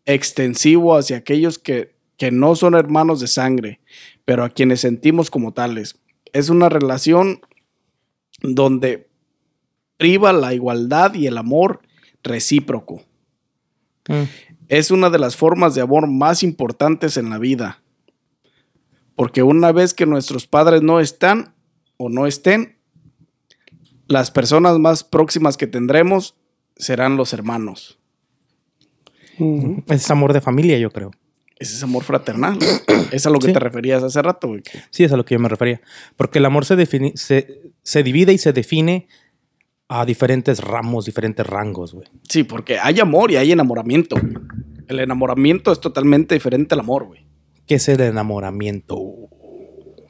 [0.05, 3.79] extensivo hacia aquellos que, que no son hermanos de sangre,
[4.25, 5.99] pero a quienes sentimos como tales.
[6.33, 7.41] Es una relación
[8.41, 9.07] donde
[9.97, 11.81] priva la igualdad y el amor
[12.23, 13.03] recíproco.
[14.07, 14.23] Mm.
[14.69, 17.82] Es una de las formas de amor más importantes en la vida.
[19.15, 21.53] Porque una vez que nuestros padres no están
[21.97, 22.77] o no estén,
[24.08, 26.36] las personas más próximas que tendremos
[26.75, 27.99] serán los hermanos.
[29.88, 31.12] Es amor de familia, yo creo.
[31.60, 32.58] Ese es amor fraternal.
[33.12, 33.53] es a lo que Sí.
[33.53, 34.62] te referías hace rato, güey.
[34.91, 35.82] Sí, es a lo que yo me refería.
[36.15, 39.08] Porque el amor se, se, se divide y se define
[39.89, 42.08] a diferentes ramos, diferentes rangos, güey.
[42.28, 44.17] Sí, porque hay amor y hay enamoramiento.
[44.19, 44.34] güey.
[44.88, 47.26] El enamoramiento es totalmente diferente al amor, güey.
[47.65, 48.97] ¿Qué es el enamoramiento?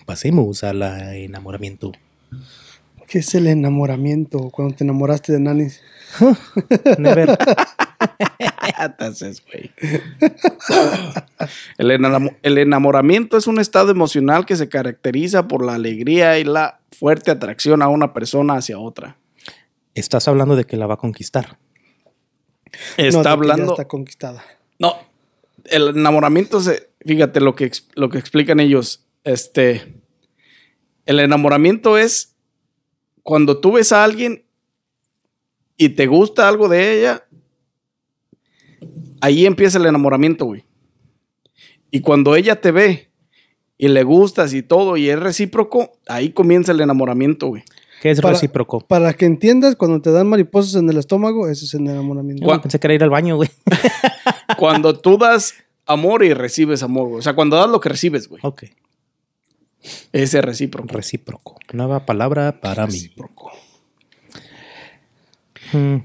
[0.05, 1.91] Pasemos al enamoramiento.
[3.07, 4.49] ¿Qué es el enamoramiento?
[4.51, 5.81] Cuando te enamoraste de Nanis.
[6.97, 7.37] Never.
[8.79, 9.71] Entonces, güey.
[11.77, 16.43] El, enamo- el enamoramiento es un estado emocional que se caracteriza por la alegría y
[16.43, 19.17] la fuerte atracción a una persona hacia otra.
[19.99, 21.57] Estás hablando de que la va a conquistar.
[22.97, 23.71] No, de Está que ya hablando.
[23.73, 24.43] está conquistada.
[24.79, 24.95] No,
[25.65, 29.05] el enamoramiento se, fíjate lo que, lo que explican ellos.
[29.23, 30.01] Este,
[31.05, 32.35] el enamoramiento es
[33.23, 34.45] cuando tú ves a alguien
[35.77, 37.25] y te gusta algo de ella,
[39.21, 40.63] ahí empieza el enamoramiento, güey.
[41.91, 43.11] Y cuando ella te ve
[43.77, 47.63] y le gustas y todo y es recíproco, ahí comienza el enamoramiento, güey.
[48.07, 48.79] ¿Qué es Para- recíproco?
[48.79, 52.47] Para que entiendas, cuando te dan mariposas en el estómago, ese es el enamoramiento.
[52.47, 53.49] Yo pensé que era ir al baño, güey.
[54.57, 55.53] Cuando tú das
[55.85, 57.19] amor y recibes amor, güey.
[57.19, 58.39] O sea, cuando das lo que recibes, güey.
[58.45, 58.63] Ok.
[60.13, 60.87] Ese recíproco.
[60.87, 61.59] Recíproco.
[61.73, 62.93] Nueva palabra para mí.
[62.93, 63.51] Recíproco.
[65.73, 65.97] Mm.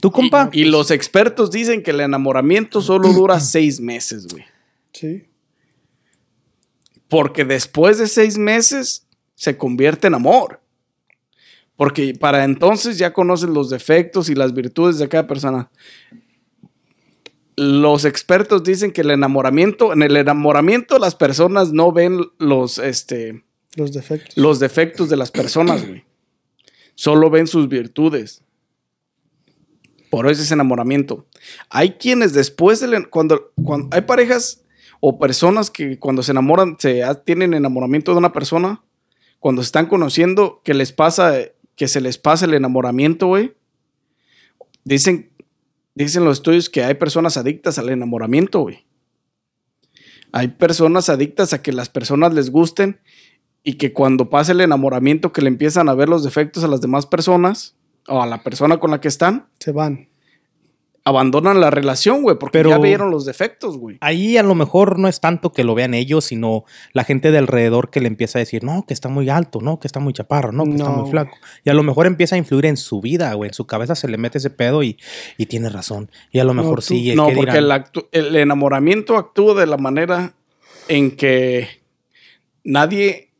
[0.00, 0.48] ¿Tú, compa?
[0.52, 4.44] Y, y los expertos dicen que el enamoramiento solo dura seis meses, güey.
[4.92, 5.24] Sí.
[7.08, 10.60] Porque después de seis meses se convierte en amor.
[11.78, 15.70] Porque para entonces ya conoces los defectos y las virtudes de cada persona.
[17.56, 23.44] Los expertos dicen que el enamoramiento, en el enamoramiento las personas no ven los, este,
[23.76, 24.36] Los defectos.
[24.36, 26.04] los defectos de las personas, güey.
[26.94, 28.42] Solo ven sus virtudes.
[30.10, 31.26] Por eso es enamoramiento.
[31.70, 34.64] Hay quienes después del cuando, cuando hay parejas
[35.00, 38.82] o personas que cuando se enamoran, se ha- tienen enamoramiento de una persona,
[39.38, 41.34] cuando se están conociendo, que les pasa,
[41.78, 43.54] que se les pasa el enamoramiento, güey.
[44.82, 45.30] Dicen,
[45.94, 48.84] dicen los estudios que hay personas adictas al enamoramiento, güey.
[50.32, 53.00] Hay personas adictas a que las personas les gusten
[53.62, 56.80] y que cuando pasa el enamoramiento que le empiezan a ver los defectos a las
[56.80, 57.76] demás personas
[58.08, 60.07] o a la persona con la que están, Se van.
[61.08, 63.98] Abandonan la relación, güey, porque Pero- ya vieron los defectos, güey.
[64.00, 67.38] Ahí a lo mejor no es tanto que lo vean ellos, sino la gente de
[67.38, 70.12] alrededor que le empieza a decir, no, que está muy alto, no, que está muy
[70.12, 71.36] chaparro, no, que está No, muy flaco.
[71.64, 73.48] Y a lo mejor empieza a influir en su vida, güey.
[73.48, 74.98] En su cabeza se le mete ese pedo y,
[75.36, 76.10] y tiene razón.
[76.30, 77.14] Y a lo mejor tú- sí.
[77.14, 77.72] No, ¿qué porque el,
[78.12, 80.34] el enamoramiento actúa de la manera
[80.88, 81.68] en que
[82.64, 83.30] nadie,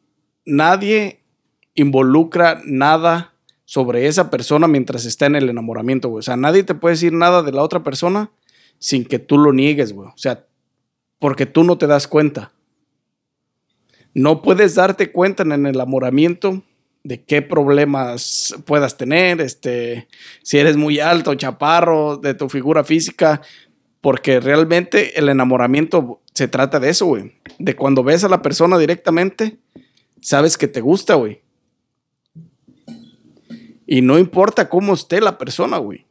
[0.45, 1.21] nadie
[1.75, 3.35] involucra nada
[3.69, 6.21] sobre esa persona mientras está en el enamoramiento, güey.
[6.21, 8.31] O sea, nadie te puede decir nada de la otra persona
[8.79, 10.09] sin que tú lo niegues, güey.
[10.09, 10.47] O sea,
[11.19, 12.51] porque tú no te das cuenta.
[14.15, 16.63] No puedes darte cuenta en el enamoramiento
[17.05, 20.09] de qué problemas puedas tener, este,
[20.43, 23.43] si eres muy alto, chaparro, de tu figura física,
[24.01, 27.35] porque realmente el enamoramiento se trata de eso, güey.
[27.59, 29.59] De cuando ves a la persona directamente,
[30.23, 31.43] sabes que te gusta, güey.
[33.91, 36.05] Y no importa cómo esté la persona, güey.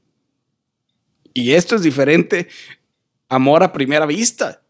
[1.35, 2.47] Y esto es diferente.
[3.29, 4.63] Amor a primera vista.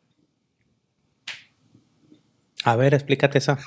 [2.66, 3.60] A ver, explícate esa.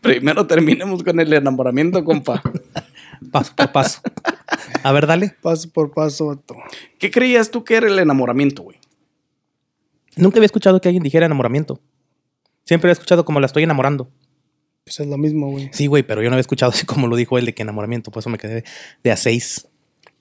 [0.00, 2.42] Primero terminemos con el enamoramiento, compa.
[3.30, 4.00] Paso por paso.
[4.82, 5.36] A ver, dale.
[5.40, 6.42] Paso por paso.
[6.98, 8.80] ¿Qué creías tú que era el enamoramiento, güey?
[10.16, 11.80] Nunca había escuchado que alguien dijera enamoramiento.
[12.64, 14.10] Siempre había escuchado como la estoy enamorando.
[14.84, 15.70] Pues es lo mismo, güey.
[15.72, 18.10] Sí, güey, pero yo no había escuchado así como lo dijo él de que enamoramiento.
[18.10, 18.64] Por eso me quedé
[19.02, 19.66] de a seis.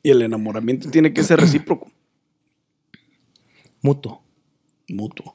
[0.01, 1.89] Y el enamoramiento tiene que ser recíproco,
[3.81, 4.21] Mutuo.
[4.89, 5.33] mutuo.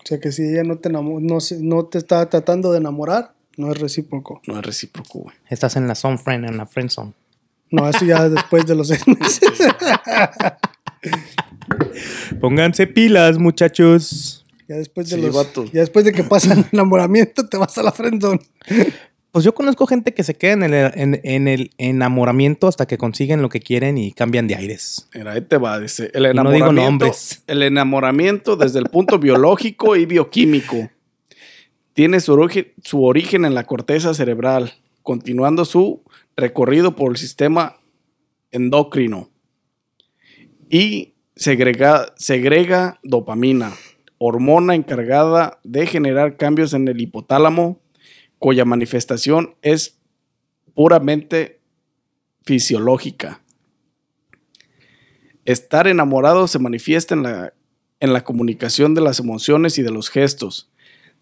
[0.00, 3.34] O sea que si ella no te, no, se- no te está tratando de enamorar,
[3.56, 4.40] no es recíproco.
[4.46, 5.36] No es recíproco, güey.
[5.50, 7.12] Estás en la zone friend, en la friend zone.
[7.70, 9.50] No, eso ya después de los seis meses.
[12.40, 14.37] Pónganse pilas, muchachos.
[14.68, 15.34] Ya después de Sí, los.
[15.34, 15.64] vato.
[15.72, 18.40] Ya después de que pasa el enamoramiento, te vas a la friendzone.
[19.32, 22.98] Pues yo conozco gente que se queda en el, en- en el enamoramiento hasta que
[22.98, 25.08] consiguen lo que quieren y cambian de aires.
[25.14, 26.10] Mira, ahí te va, dice.
[26.14, 27.42] El Y no digo enamoramiento, nombres.
[27.46, 30.90] el enamoramiento desde el punto biológico y bioquímico
[31.94, 36.02] tiene su origen, su origen en la corteza cerebral, continuando su
[36.36, 37.76] recorrido por el sistema
[38.50, 39.30] endocrino
[40.70, 43.72] y segrega, segrega dopamina,
[44.18, 47.80] hormona encargada de generar cambios en el hipotálamo,
[48.38, 49.98] cuya manifestación es
[50.74, 51.60] puramente
[52.42, 53.42] fisiológica.
[55.44, 57.54] Estar enamorado se manifiesta en la,
[58.00, 60.70] en la comunicación de las emociones y de los gestos,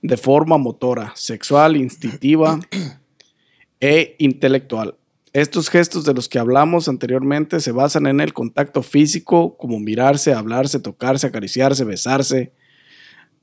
[0.03, 2.61] de forma motora, sexual, instintiva
[3.81, 4.97] e intelectual.
[5.33, 10.33] Estos gestos de los que hablamos anteriormente se basan en el contacto físico, como mirarse,
[10.33, 12.53] hablarse, tocarse, acariciarse, besarse,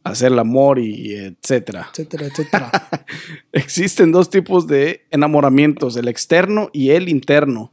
[0.04, 1.88] hacer el amor y etcétera.
[1.92, 2.72] Etcétera, etcétera.
[3.52, 7.72] Existen dos tipos de enamoramientos, el externo y el interno.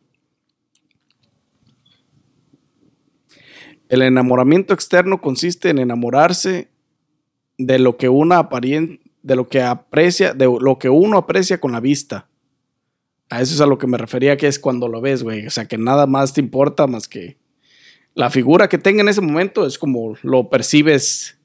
[3.89, 6.71] El enamoramiento externo consiste en enamorarse
[7.59, 11.73] de lo que una aparien- de lo que aprecia, de lo que uno aprecia con
[11.73, 12.29] la vista.
[13.29, 15.47] A eso es a lo que me refería que es cuando lo ves, güey.
[15.47, 17.39] O sea, que nada más te importa más que
[18.15, 21.39] la figura que tenga en ese momento es como lo percibes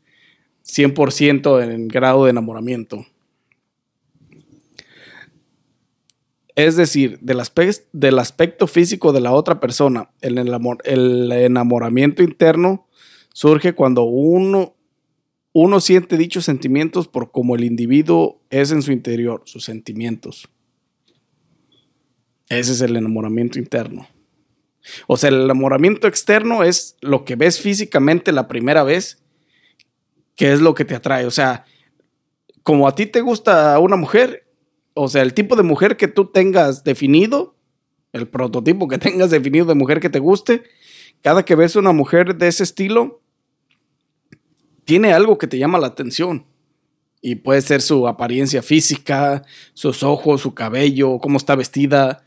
[0.65, 3.05] 100% en grado de enamoramiento.
[6.55, 12.87] Es decir, del, aspe- del aspecto físico de la otra persona, el enamoramiento interno
[13.33, 14.75] surge cuando uno,
[15.51, 20.47] uno siente dichos sentimientos por cómo el individuo es en su interior, sus sentimientos.
[22.47, 24.07] Ese es el enamoramiento interno.
[25.07, 29.24] O sea, el enamoramiento externo es lo que ves físicamente la primera vez
[30.35, 31.25] qué es lo que te atrae.
[31.25, 31.65] O sea,
[32.63, 34.47] como a ti te gusta una mujer,
[34.93, 37.55] o sea, el tipo de mujer que tú tengas definido,
[38.13, 40.63] el prototipo que tengas definido de mujer que te guste,
[41.21, 43.21] cada que ves una mujer de ese estilo,
[44.83, 46.45] tiene algo que te llama la atención.
[47.21, 49.43] Y puede ser su apariencia física,
[49.73, 52.23] sus ojos, su cabello, cómo está vestida,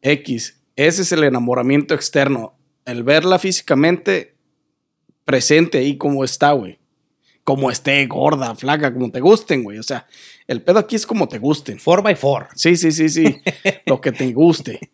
[0.00, 0.62] X.
[0.76, 2.54] Ese es el enamoramiento externo.
[2.86, 4.36] El verla físicamente
[5.26, 6.79] presente ahí como está, güey.
[7.44, 9.78] Como esté gorda, flaca, como te gusten, güey.
[9.78, 10.06] O sea,
[10.46, 11.78] el pedo aquí es como te gusten.
[11.78, 12.48] 4x4.
[12.54, 13.24] Sí, sí, sí, sí.
[13.86, 14.90] lo que te guste.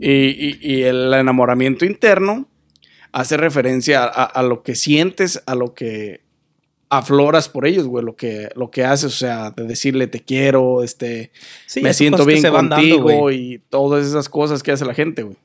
[0.00, 2.48] Y, y- y el enamoramiento interno
[3.12, 6.20] hace referencia a, a lo que sientes, a lo que
[6.88, 8.04] afloras por ellos, güey.
[8.04, 11.32] Lo que, lo que haces, o sea, de decirle te quiero, este,
[11.66, 15.36] Sí, me siento bien dando, contigo y todas esas cosas que hace la gente, güey.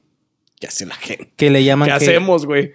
[0.59, 1.31] ¿Qué hace la gente?
[1.37, 2.73] Que le llaman ¿Qué que, hacemos, güey?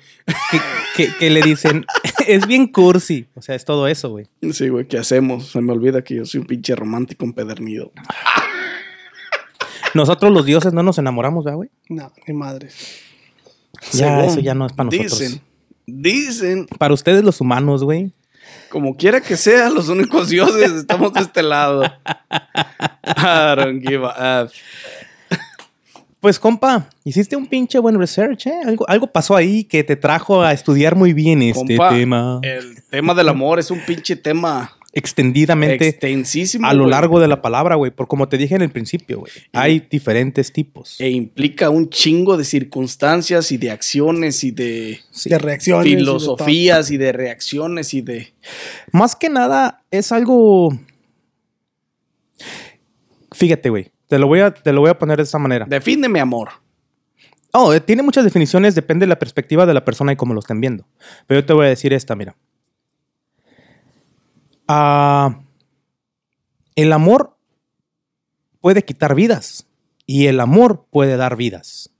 [0.51, 0.59] que,
[0.97, 1.87] que- que le dicen,
[2.27, 3.27] es bien cursi.
[3.35, 4.27] O sea, es todo eso, güey.
[4.53, 5.49] Sí, güey, ¿qué hacemos?
[5.51, 7.93] Se me olvida que yo soy un pinche romántico empedernido.
[9.95, 11.71] Nosotros los dioses no nos enamoramos, ¿verdad, güey?
[11.89, 13.01] No, ni madres.
[13.93, 15.19] Ya, Según eso ya no es para nosotros.
[15.19, 15.41] Dicen,
[15.87, 18.13] dicen, Para ustedes los humanos, güey.
[18.69, 21.85] como quiera que sea, los únicos dioses estamos de este lado.
[23.05, 24.55] I don't give a F.
[26.21, 28.61] Pues, compa, hiciste un pinche buen research, ¿eh?
[28.65, 32.41] Algo, algo pasó ahí que te trajo a estudiar muy bien este Compa, tema.
[32.43, 36.67] El tema del amor es un pinche tema Extendidamente extensísimo.
[36.67, 37.91] a lo güey, largo de la palabra, güey.
[37.91, 39.33] Por como te dije en el principio, güey.
[39.53, 40.99] Hay diferentes tipos.
[40.99, 45.29] E implica un chingo de circunstancias y de acciones y de Sí.
[45.29, 45.87] De reacciones.
[45.87, 48.33] y de filosofías y de reacciones y de...
[48.91, 50.71] Más que nada es algo.
[53.33, 53.91] Fíjate, güey.
[54.09, 55.67] Te lo voy a, te lo voy a poner de esta manera.
[55.69, 56.51] Defíneme amor.
[57.53, 60.41] Oh, eh, tiene muchas definiciones, depende de la perspectiva de la persona y cómo lo
[60.41, 60.87] estén viendo.
[61.27, 62.37] Pero yo te voy a decir esta, mira.
[64.69, 65.41] Ah,
[66.75, 67.37] el amor
[68.61, 69.67] puede quitar vidas
[70.07, 71.91] y el amor puede dar vidas.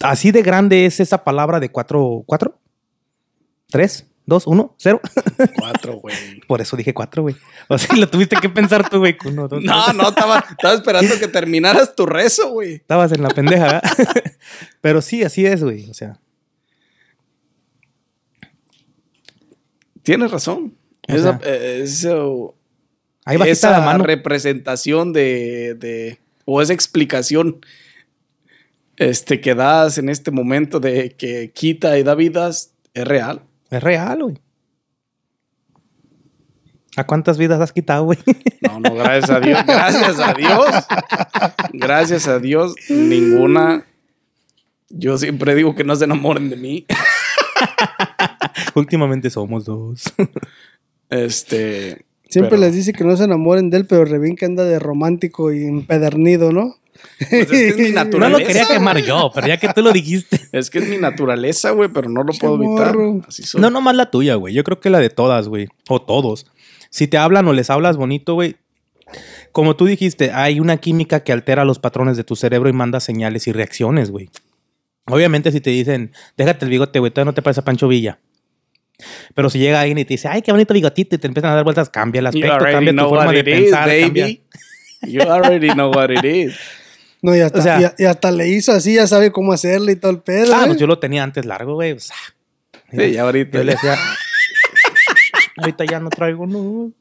[0.00, 2.58] Así de grande es esa palabra de cuatro, cuatro,
[3.68, 4.98] tres, dos, uno, cero.
[5.58, 6.16] Cuatro, güey.
[6.48, 7.36] Por eso dije cuatro, güey.
[7.68, 9.16] O sea, lo tuviste que pensar tú, güey.
[9.26, 9.96] Uno, dos, No, tres.
[9.96, 12.76] no, estaba, estaba esperando que terminaras tu rezo, güey.
[12.76, 13.82] Estabas en la pendeja, ¿verdad?
[14.80, 15.90] Pero sí, así es, güey.
[15.90, 16.18] O sea,
[20.02, 20.74] Tienes razón.
[21.08, 22.54] O Esa, sea, eh, eso-
[23.24, 24.04] ahí esa la mano.
[24.04, 27.60] representación de, de- o esa explicación
[28.96, 33.42] este, que das en este momento de que quita y da vidas es real.
[33.70, 34.38] Es real, güey.
[36.96, 38.18] ¿A cuántas vidas has quitado, güey?
[38.62, 39.58] No, no, gracias a Dios.
[39.66, 40.86] Gracias a Dios.
[41.72, 43.86] Gracias a Dios, ninguna.
[44.90, 46.86] Yo siempre digo que no se enamoren de mí.
[48.74, 50.04] Últimamente somos dos.
[51.08, 52.04] Este.
[52.28, 54.78] Siempre pero- les dice que no se enamoren de él, pero Revin que anda de
[54.78, 56.76] romántico y empedernido, ¿no?
[57.18, 58.38] Pues es que es mi No naturaleza.
[58.40, 60.40] lo quería quemar yo, pero ya que tú lo dijiste.
[60.52, 62.96] Es que es mi naturaleza, güey, pero no lo puedo evitar.
[63.28, 63.60] Así soy.
[63.60, 64.52] No nomás la tuya, güey.
[64.54, 65.68] Yo creo que la de todas, güey.
[65.88, 66.46] O todos.
[66.90, 68.56] Si te hablan o les hablas bonito, güey.
[69.52, 73.00] Como tú dijiste, hay una química que altera los patrones de tu cerebro y manda
[73.00, 74.30] señales y reacciones, güey.
[75.06, 78.18] Obviamente, si te dicen, déjate el bigote, güey, todavía no te parece a Pancho Villa.
[79.34, 81.54] Pero si llega alguien y te dice, ay, qué bonito bigotito, y te empiezan a
[81.56, 83.88] dar vueltas, cambia el aspecto, cambia tu forma de pensar.
[83.88, 84.38] cambia-.
[85.02, 86.54] You already know what it is.
[87.22, 89.92] No, y hasta, O sea- y, y hasta le hizo así, ya sabe cómo hacerle
[89.92, 90.54] y todo el pedo.
[90.54, 90.66] Ah, ¿eh?
[90.68, 91.92] pues yo lo tenía antes largo, güey.
[91.92, 92.16] o sea,
[92.92, 93.58] Sí, ya ahorita.
[93.58, 93.94] yo le decía,
[95.56, 96.92] ahorita ya no traigo, no.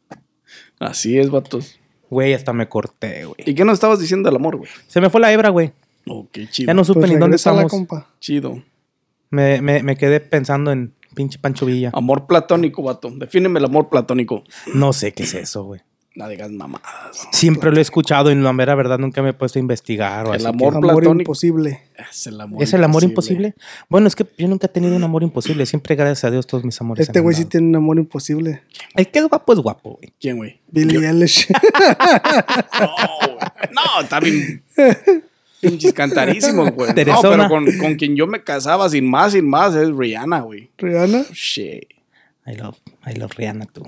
[0.80, 1.80] Así es, vatos.
[2.10, 3.36] Güey, hasta me corté, güey.
[3.46, 4.70] ¿Y qué nos estabas diciendo del amor, güey?
[4.88, 5.72] Se me fue la hebra, güey.
[6.08, 6.68] Ok, chido.
[6.68, 7.66] Ya no supe Pues ni dónde estamos.
[7.70, 8.08] compa.
[8.20, 8.64] Chido.
[9.30, 11.92] Me, me, me quedé pensando en pinche Pancho Villa.
[11.94, 13.12] Amor platónico, vato.
[13.12, 14.44] Defíneme el amor platónico.
[14.74, 15.82] No sé qué es eso, güey.
[16.16, 17.28] No digas mamadas.
[17.32, 20.26] Siempre lo he escuchado y la mera verdad nunca me he puesto a investigar.
[20.28, 21.22] O El así amor que- Amor platónico.
[21.22, 21.84] imposible.
[22.12, 23.54] Es el amor ¿Es el amor imposible?
[23.90, 25.66] Bueno, es que yo nunca he tenido un amor imposible.
[25.66, 27.08] Siempre, gracias a Dios, todos mis amores.
[27.08, 28.64] Este güey sí tiene un amor imposible.
[28.96, 30.12] El que es guapo es guapo, güey.
[30.20, 30.60] ¿Quién, güey?
[30.70, 31.48] Billy Eilish.
[32.80, 32.90] No,
[33.28, 33.38] güey.
[33.72, 34.64] No, está bien.
[35.62, 36.90] Pinches cantarísimos, güey.
[37.06, 40.70] No, pero con, con quien yo me casaba sin más, sin más, es Rihanna, güey.
[40.78, 41.24] Rihanna.
[41.34, 41.84] Shit.
[42.48, 43.84] I love, I love Rihanna, tú.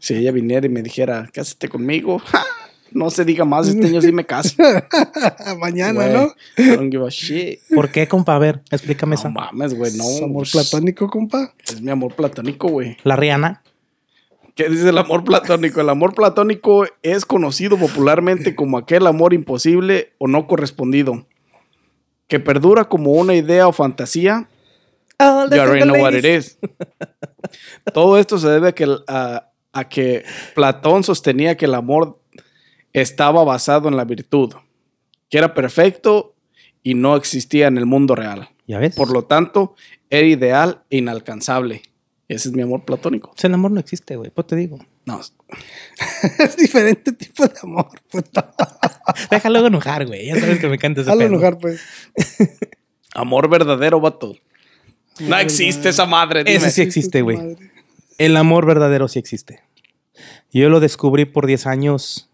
[0.00, 2.42] Si ella viniera y me dijera, cásate conmigo, ¡ja!
[2.92, 4.56] no se diga más, este año sí me caso.
[5.58, 6.34] Mañana, Güey, ¿no?
[6.58, 7.60] I don't give a shit.
[7.72, 8.34] ¿Por qué, compa?
[8.34, 9.28] A ver, explícame No esa.
[9.28, 10.04] mames, güey, no.
[10.04, 11.54] Es amor pues, platónico, compa.
[11.66, 12.96] Es mi amor platónico, güey.
[13.04, 13.62] La Rihanna.
[14.56, 15.80] ¿Qué dice el amor platónico?
[15.80, 21.26] El amor platónico es conocido popularmente como aquel amor imposible o no correspondido,
[22.26, 24.48] que perdura como una idea o fantasía
[25.18, 26.58] All the You already know what it is.
[27.94, 32.20] Todo esto se debe a que, el- a, a que Platón sostenía que el amor
[32.92, 34.54] estaba basado en la virtud,
[35.28, 36.34] que era perfecto
[36.82, 38.50] y no existía en el mundo real.
[38.66, 38.94] ¿Ya ves?
[38.94, 39.74] Por lo tanto,
[40.10, 41.82] era ideal e inalcanzable.
[42.28, 43.30] Ese es mi amor platónico.
[43.32, 44.30] Pues el amor no existe, güey.
[44.30, 44.78] Pues te digo.
[45.04, 45.20] No,
[46.38, 48.54] es diferente tipo de amor, puta.
[49.30, 50.26] Déjalo enojar, güey.
[50.26, 51.22] Ya sabes que me encanta ese pedo.
[51.22, 51.80] enojar, pues.
[53.14, 54.36] amor verdadero, vato.
[55.18, 56.44] No existe esa madre.
[56.44, 56.56] dime.
[56.56, 57.56] Ese sí existe, güey.
[58.20, 59.62] El amor verdadero sí existe.
[60.52, 62.28] Yo lo descubrí por 10 años.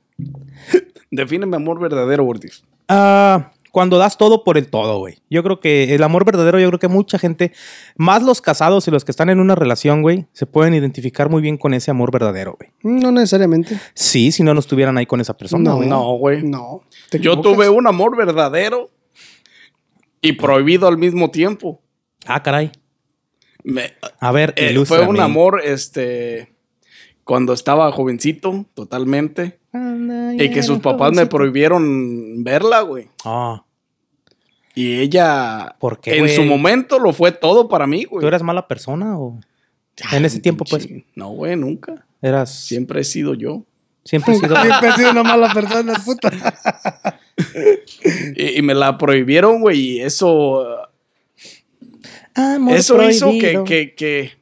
[1.12, 2.64] Defíneme amor verdadero, Gordis.
[2.88, 5.18] Ah, cuando das todo por el todo, güey.
[5.30, 7.52] Yo creo que el amor verdadero, yo creo que mucha gente,
[7.94, 11.40] más los casados y los que están en una relación, güey, se pueden identificar muy
[11.40, 12.72] bien con ese amor verdadero, güey.
[12.82, 13.78] No necesariamente.
[13.94, 15.88] Sí, si no, no estuvieran ahí con esa persona, No, güey.
[15.88, 16.42] No, güey.
[16.42, 16.80] No.
[17.12, 18.90] Yo tuve un amor verdadero
[20.20, 21.80] y prohibido al mismo tiempo.
[22.26, 22.72] Ah, caray.
[23.68, 26.54] Me- A ver, eh, fue un amor, este,
[27.24, 29.58] cuando estaba jovencito, totalmente.
[30.38, 33.08] Y que sus papás me prohibieron verla, güey.
[33.24, 33.64] Ah,
[34.74, 36.36] Y ella, ¿Por qué, en güey?
[36.36, 38.20] su momento, lo fue todo para mí, güey.
[38.20, 39.40] ¿tú eras mala persona o
[40.12, 42.06] en ese tiempo, pues, No, güey, nunca.
[42.22, 42.54] eras...
[42.54, 43.64] Siempre he sido yo.
[44.04, 44.54] Siempre he sido...
[44.62, 46.30] Siempre he sido una mala persona, puta.
[48.36, 50.64] Y, y me la prohibieron, güey, y eso,
[52.36, 53.64] Amor eso hizo que, prohibido.
[53.64, 54.32] que, que,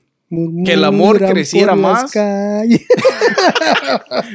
[0.65, 2.11] Que el amor creciera más.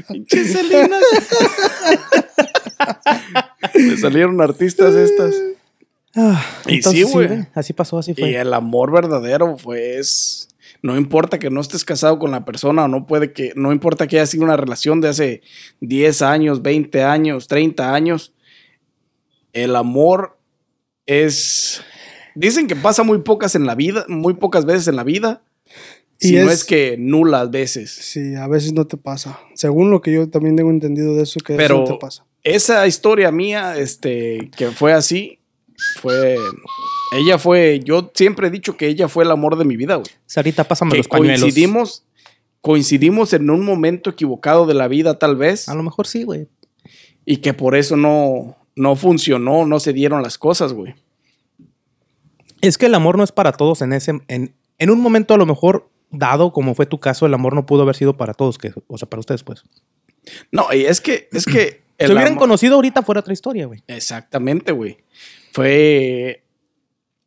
[0.08, 0.98] Pinche Selena.
[3.74, 5.36] Me salieron artistas estas.
[6.16, 7.48] Ah, Y entonces sí, güey.
[7.54, 8.32] Así pasó, así fue.
[8.32, 10.48] Y el amor verdadero, pues.
[10.82, 13.52] No importa que no estés casado con la persona, o no puede que.
[13.56, 15.42] No importa que haya sido una relación de hace
[15.82, 18.34] 10 años, 20 años, 30 años.
[19.52, 20.38] El amor
[21.06, 21.82] es.
[22.40, 25.42] Dicen que pasa muy pocas en la vida, muy pocas veces en la vida.
[26.22, 27.92] Y Si no es- es que nulas veces.
[27.92, 29.40] Sí, a veces no te pasa.
[29.56, 32.26] Según lo que yo también tengo entendido de eso, que eso Pero no te pasa.
[32.44, 35.40] esa historia mía, este, que fue así,
[36.02, 36.38] fue.
[37.18, 37.80] Ella fue.
[37.84, 40.08] Yo siempre he dicho que ella fue el amor de mi vida, güey.
[40.26, 41.42] Sarita, pásame Que los pañuelos.
[41.42, 42.04] coincidimos.
[42.62, 45.70] Coincidimos en un momento equivocado de la vida, tal vez.
[45.70, 46.48] A lo mejor sí, güey.
[47.26, 50.96] Y que por eso no, no funcionó, no se dieron las cosas, güey.
[52.62, 54.20] Es que el amor no es para todos en ese...
[54.28, 57.66] En, en un momento a lo mejor dado, como fue tu caso, el amor no
[57.66, 59.64] pudo haber sido para todos, que, o sea, para ustedes, pues.
[60.52, 61.52] No, y es que, es que.
[61.72, 63.84] Si el hubieran amor- conocido ahorita fuera otra historia, güey.
[63.88, 64.98] Exactamente, güey.
[65.54, 66.44] Fue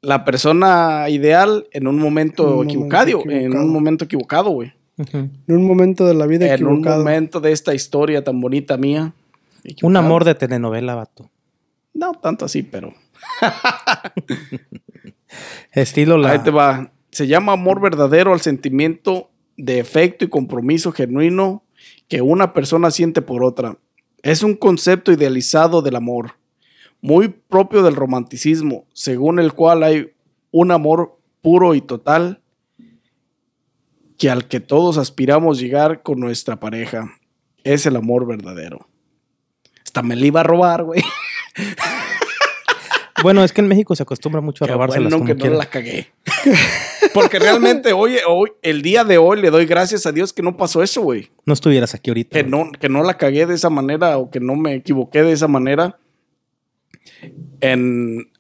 [0.01, 3.64] la persona ideal en un momento, En un momento equivocado, En equivocado.
[3.64, 4.72] un momento equivocado, güey.
[5.12, 6.99] En un momento de la vida En un equivocado.
[7.05, 9.12] momento de esta historia tan bonita mía.
[9.64, 9.99] Un equivocado.
[10.05, 11.30] amor de telenovela, vato.
[11.95, 12.93] No tanto así, pero.
[15.72, 16.33] Estilo la...
[16.33, 16.93] Ahí te va.
[17.11, 21.64] Se llama amor verdadero al sentimiento de afecto y compromiso genuino
[22.09, 23.78] que una persona siente por otra.
[24.22, 26.37] Es un concepto idealizado del amor,
[27.01, 30.12] muy propio del romanticismo, según el cual hay
[30.51, 32.41] un amor puro y total
[34.16, 37.11] que al que todos aspiramos llegar con nuestra pareja.
[37.64, 38.89] Es el amor verdadero.
[39.85, 41.03] Hasta me la iba a robar, güey.
[43.23, 45.57] Bueno, es que en México se acostumbra mucho a Qué robárselas bueno como que no
[45.57, 46.09] la cagué.
[47.14, 50.57] Porque realmente hoy, hoy, el día de hoy le doy gracias a Dios que no
[50.57, 51.31] pasó eso, güey.
[51.45, 52.37] No estuvieras aquí ahorita.
[52.37, 52.64] Que güey.
[52.64, 55.49] no, que no la cagué de esa manera o que no me equivoqué de esa
[55.49, 55.99] manera
[57.61, 58.31] en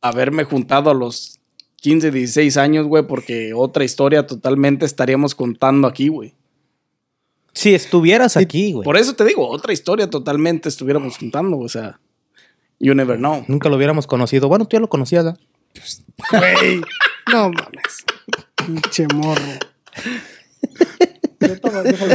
[0.00, 1.40] haberme juntado a los
[1.76, 6.34] 15, 16 años, güey, porque otra historia totalmente estaríamos contando aquí, güey.
[7.54, 8.84] Si estuvieras aquí, güey.
[8.84, 12.00] Por eso te digo, otra historia totalmente estuviéramos contando, o sea,
[12.82, 13.42] you never know.
[13.48, 14.48] Nunca lo hubiéramos conocido.
[14.48, 15.40] Bueno, tú ya lo conocías, ¿verdad?
[16.30, 16.82] Güey.
[17.32, 18.04] No mames.
[18.56, 19.40] Pinche morro.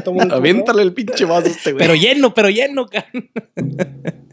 [0.03, 0.35] Tomo poco.
[0.35, 1.79] Aviéntale el pinche vaso a este, güey.
[1.81, 3.05] Pero lleno, pero lleno, ca-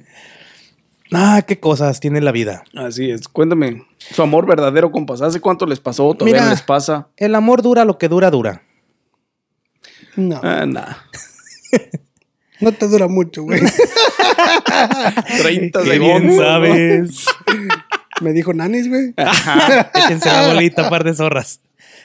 [1.13, 2.65] Ah, qué cosas tiene la vida.
[2.75, 3.29] Así es.
[3.29, 5.23] Cuéntame, su amor verdadero, compas.
[5.23, 6.13] ¿Hace cuánto les pasó?
[6.15, 6.51] ¿Todavía Mira.
[6.51, 7.09] les pasa?
[7.17, 8.63] El amor dura lo que dura, dura.
[10.17, 10.95] No, Ah, nah.
[12.61, 13.61] no te dura mucho, güey.
[15.39, 16.37] 30 Qué bien segundos.
[16.45, 17.27] sabes.
[18.21, 19.15] Me dijo nanis, güey.
[19.95, 21.61] Échense la bolita, par de zorras.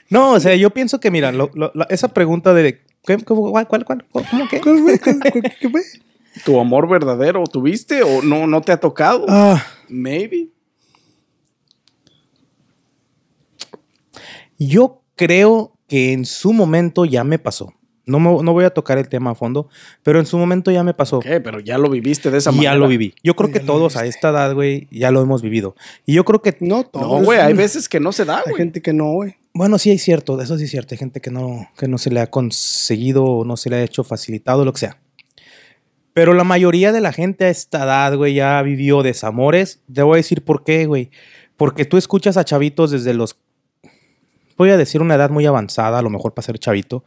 [0.09, 2.81] No, o sea, yo pienso que, mira, lo- lo- la- esa pregunta de...
[3.05, 4.59] ¿qué, qué- cuál, cuál, cuál, ¿Cómo qué?
[4.59, 4.99] ¿Cuál fue?
[4.99, 5.81] ¿Cuál- cuál- ¿Qué fue?
[6.45, 9.25] ¿Tu amor verdadero tuviste o no, no te ha tocado?
[9.29, 10.49] Ah, Maybe.
[14.57, 17.73] yo creo que en su momento ya me pasó.
[18.09, 19.69] No, me- no voy a tocar el tema a fondo,
[20.03, 21.17] pero en su momento ya me pasó.
[21.19, 22.73] Ok, pero ya lo viviste de esa Y manera.
[22.73, 23.13] ya lo viví.
[23.23, 25.75] Yo creo Ya que todos a esta edad, güey, ya lo hemos vivido.
[26.05, 27.07] Y yo creo que, No, todos.
[27.21, 28.55] No, güey, hay veces que no se da, Hay güey.
[28.57, 29.35] gente que no, güey.
[29.53, 30.93] bueno, sí hay cierto, eso sí es cierto.
[30.93, 33.83] Hay gente que no, que no se le ha conseguido o no se le ha
[33.83, 34.97] hecho facilitado, lo que sea.
[36.13, 39.79] Pero la mayoría de la gente a esta edad, güey, ya vivió desamores.
[39.93, 41.11] Te voy a decir por qué, güey.
[41.55, 43.37] Porque tú escuchas a chavitos desde los.
[44.57, 47.03] Voy a decir una edad muy avanzada, a lo mejor para ser chavito,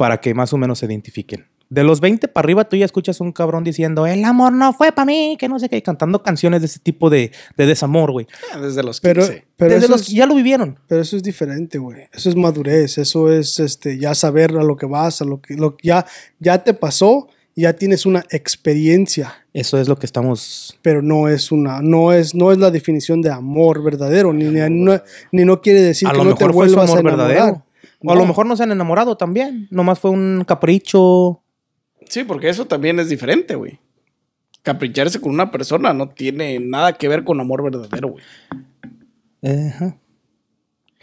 [0.00, 1.44] para que más o menos se identifiquen.
[1.68, 4.72] De los 20 para arriba, tú ya escuchas a un cabrón diciendo: El amor no
[4.72, 8.10] fue para mí, que no sé qué, cantando canciones de ese tipo de, de desamor,
[8.10, 8.26] güey.
[8.52, 9.44] Ah, Desde los Pero, 15.
[9.56, 10.78] pero, Desde eso los es, ya lo vivieron.
[10.88, 12.08] pero eso es diferente, güey.
[12.12, 12.98] Eso es madurez.
[12.98, 16.04] Eso es este, ya saber a lo que vas, a lo que lo, ya,
[16.40, 19.34] ya te pasó, ya tienes una experiencia.
[19.52, 20.76] Eso es lo que estamos.
[20.82, 24.60] Pero no es una, no es, no es la definición de amor verdadero, ni, ni,
[24.70, 27.00] no, ni no quiere decir a que lo no te fue su vuelvas a amor
[27.12, 27.28] enamorar.
[27.28, 27.64] verdadero.
[28.02, 29.68] O a lo mejor no se han enamorado también.
[29.70, 31.42] Nomás fue un capricho.
[32.08, 33.78] Sí, porque eso también es diferente, güey.
[34.62, 38.24] Capricharse con una persona no tiene nada que ver con amor verdadero, güey.
[39.42, 39.98] Ajá.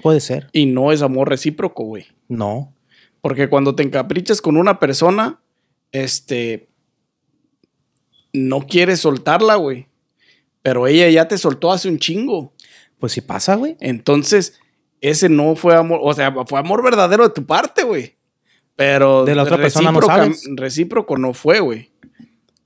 [0.02, 0.50] Puede ser.
[0.52, 2.06] Y no es amor recíproco, güey.
[2.28, 2.74] No.
[3.22, 5.40] Porque cuando te encaprichas con una persona,
[5.92, 6.70] este,
[8.34, 9.88] no quieres soltarla, güey.
[10.62, 12.54] Pero ella ya te soltó hace un chingo.
[13.00, 13.78] Pues sí pasa, güey.
[13.80, 14.60] Entonces,
[15.02, 18.16] ese no fue amor, o sea, fue amor verdadero de tu parte, güey.
[18.76, 20.44] Pero De la otra persona no sabes.
[20.56, 21.92] recíproco no fue, güey.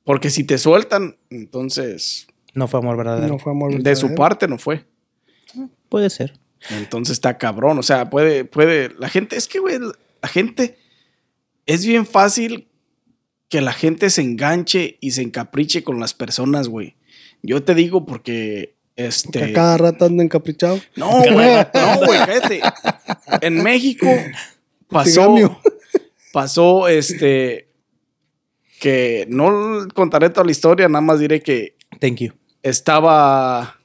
[0.04, 3.30] Porque si te sueltan, entonces No fue amor verdadero.
[3.30, 4.16] No fue amor de su verdadero.
[4.16, 4.86] parte no fue.
[5.88, 6.34] Puede ser.
[6.70, 7.80] Entonces está cabrón.
[7.80, 8.94] O sea, puede, puede.
[8.98, 10.78] La gente, es que, güey, la gente.
[11.66, 12.68] Es bien fácil
[13.50, 16.96] que la gente se enganche y se encapriche con las personas, güey.
[17.42, 18.76] Yo te digo porque.
[19.02, 19.44] Que Este.
[19.44, 20.80] a cada rato anda encaprichado.
[20.96, 21.36] No, güey.
[21.74, 22.62] No, güey, cállate.
[23.42, 24.08] En México
[24.90, 25.36] pasó.
[26.34, 27.68] Pasó este.
[28.80, 32.34] Que no contaré toda la historia, nada más diré que Thank you.
[32.64, 33.78] estaba.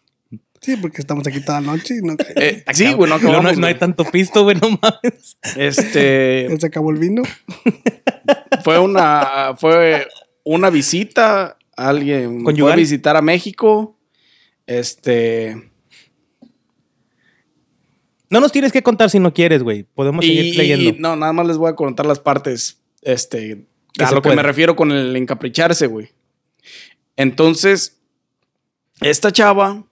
[0.62, 3.52] Sí, porque estamos aquí toda la noche y no, eh, sí, güey, no No, acabamos.
[3.54, 5.36] no, no hay tanto pisto, güey, no mames.
[5.54, 6.48] Este.
[6.58, 7.22] se acabó el vino.
[8.64, 10.08] fue una fue
[10.44, 13.95] una visita alguien fue a visitar a México
[14.66, 15.70] este
[18.28, 19.84] No nos tienes que contar si no quieres, güey.
[19.84, 20.90] Podemos y, seguir leyendo.
[20.90, 23.66] y no nada más les voy a contar las partes este
[23.98, 26.10] a lo que me refiero con el encapricharse güey
[27.16, 27.98] entonces
[29.00, 29.84] esta chava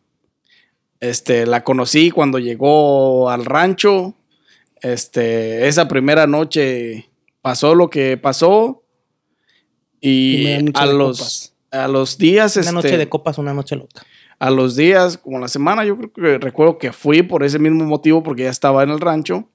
[1.01, 4.15] este la conocí cuando llegó al rancho
[4.83, 7.09] este esa primera noche
[7.41, 8.85] pasó lo que pasó
[10.05, 11.55] y a los copas.
[11.71, 14.05] a los días Una este, noche de copas, una noche loca.
[14.39, 17.85] A los días, como la semana, yo creo que recuerdo que fui por ese mismo
[17.85, 19.49] motivo porque ya estaba en el rancho.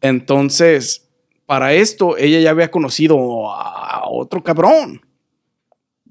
[0.00, 1.08] Entonces,
[1.46, 5.02] para esto, ella ya había conocido a otro cabrón.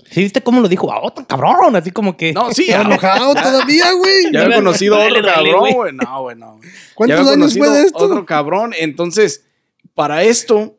[0.09, 0.91] ¿Sí viste cómo lo dijo?
[0.91, 2.31] A otro cabrón, así como que.
[2.33, 4.31] No, sí, enojado todavía, güey.
[4.31, 5.93] ya había conocido a otro cabrón, güey.
[5.93, 6.59] No, güey, no.
[6.95, 8.05] ¿Cuántos años fue de esto?
[8.05, 8.73] Otro cabrón.
[8.77, 9.45] Entonces,
[9.93, 10.77] para esto,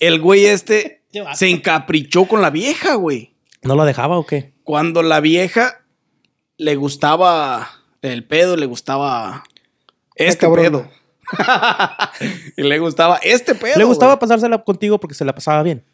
[0.00, 1.02] el güey este
[1.34, 3.34] se encaprichó con la vieja, güey.
[3.62, 4.55] ¿No lo dejaba o qué?
[4.66, 5.84] Cuando la vieja
[6.58, 7.68] le gustaba
[8.02, 9.44] el pedo, le gustaba
[10.16, 10.64] este cabrón.
[10.64, 10.90] pedo.
[12.56, 13.78] y le gustaba este pedo.
[13.78, 15.84] Le gustaba pasársela contigo porque se la pasaba bien.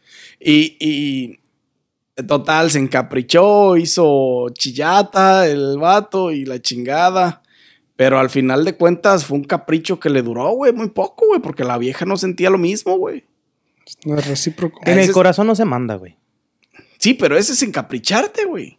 [0.41, 1.41] Y, y
[2.27, 7.43] total, se encaprichó, hizo chillata el vato y la chingada.
[7.95, 11.41] Pero al final de cuentas fue un capricho que le duró, güey, muy poco, güey,
[11.43, 13.27] porque la vieja no sentía lo mismo, güey.
[14.07, 14.81] No es recíproco.
[14.87, 16.17] En el corazón no se manda, güey.
[17.03, 18.79] Sí, pero ese es encapricharte, güey.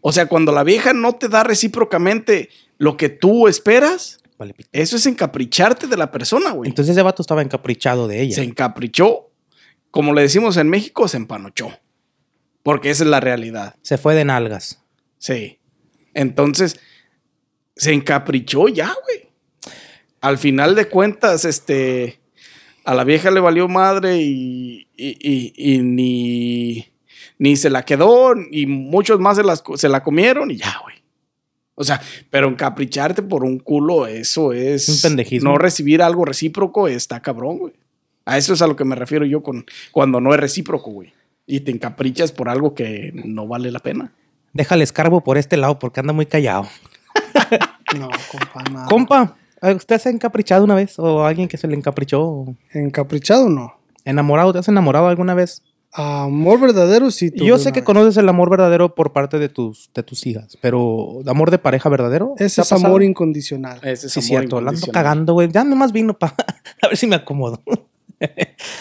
[0.00, 4.96] O sea, cuando la vieja no te da recíprocamente lo que tú esperas, Vale, eso
[4.96, 6.68] es encapricharte de la persona, güey.
[6.68, 8.34] Entonces ese vato estaba encaprichado de ella.
[8.34, 9.30] se encaprichó,
[9.92, 11.70] como le decimos en México, se empanochó.
[12.64, 13.76] Porque esa es la realidad.
[13.82, 14.82] Se fue de nalgas.
[15.18, 15.60] Sí.
[16.14, 16.80] Entonces,
[17.76, 19.30] se encaprichó ya, güey.
[20.20, 22.18] Al final de cuentas, este,
[22.84, 26.86] a la vieja le valió madre y, y- y- y ni,
[27.38, 30.96] ni se la quedó y muchos más se, las, se la comieron y ya, güey.
[31.74, 34.88] O sea, pero encapricharte por un culo, eso es...
[34.88, 35.50] Un pendejismo.
[35.50, 37.72] No recibir algo recíproco está cabrón, güey.
[38.24, 41.12] A eso es a lo que me refiero yo con cuando no es recíproco, güey.
[41.46, 44.12] Y te encaprichas por algo que no vale la pena.
[44.52, 46.68] Déjale escarbo por este lado porque anda muy callado.
[47.98, 48.86] No, compa, nada.
[48.86, 50.98] Compa, ¿usted se ha encaprichado una vez?
[50.98, 52.46] ¿O alguien que se le encaprichó?
[52.72, 53.74] Encaprichado no.
[54.04, 54.52] ¿Enamorado?
[54.52, 55.62] ¿Te has enamorado alguna vez?
[55.94, 57.30] Amor verdadero sí.
[57.34, 57.84] Yo sé que vez.
[57.84, 61.90] conoces el amor verdadero por parte de tus, de tus hijas, pero ¿amor de pareja
[61.90, 62.34] verdadero?
[62.36, 63.78] ¿Te Ese es amor incondicional.
[63.82, 65.50] Ese es Sí, amor cierto, la ando cagando, güey.
[65.52, 66.34] Ya nomás vino para
[66.82, 67.62] a ver si me acomodo.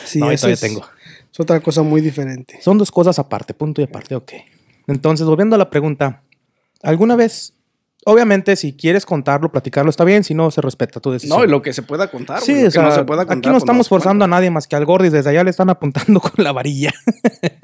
[0.06, 0.86] Sí, no, eso todavía es, tengo.
[1.32, 2.60] es otra cosa muy diferente.
[2.62, 4.32] Son dos cosas aparte, punto y aparte, ok.
[4.88, 6.24] Entonces, volviendo a la pregunta,
[6.82, 7.54] ¿alguna vez,
[8.06, 11.39] obviamente, si quieres contarlo, platicarlo, está bien, si no, se respeta tu decisión.
[11.39, 12.41] No, y lo que se pueda contar.
[12.41, 14.26] Sí, güey, lo o que no sea, se pueda contar, aquí no pues estamos forzando
[14.26, 16.93] a nadie más que al Gordis, desde allá le están apuntando con la varilla.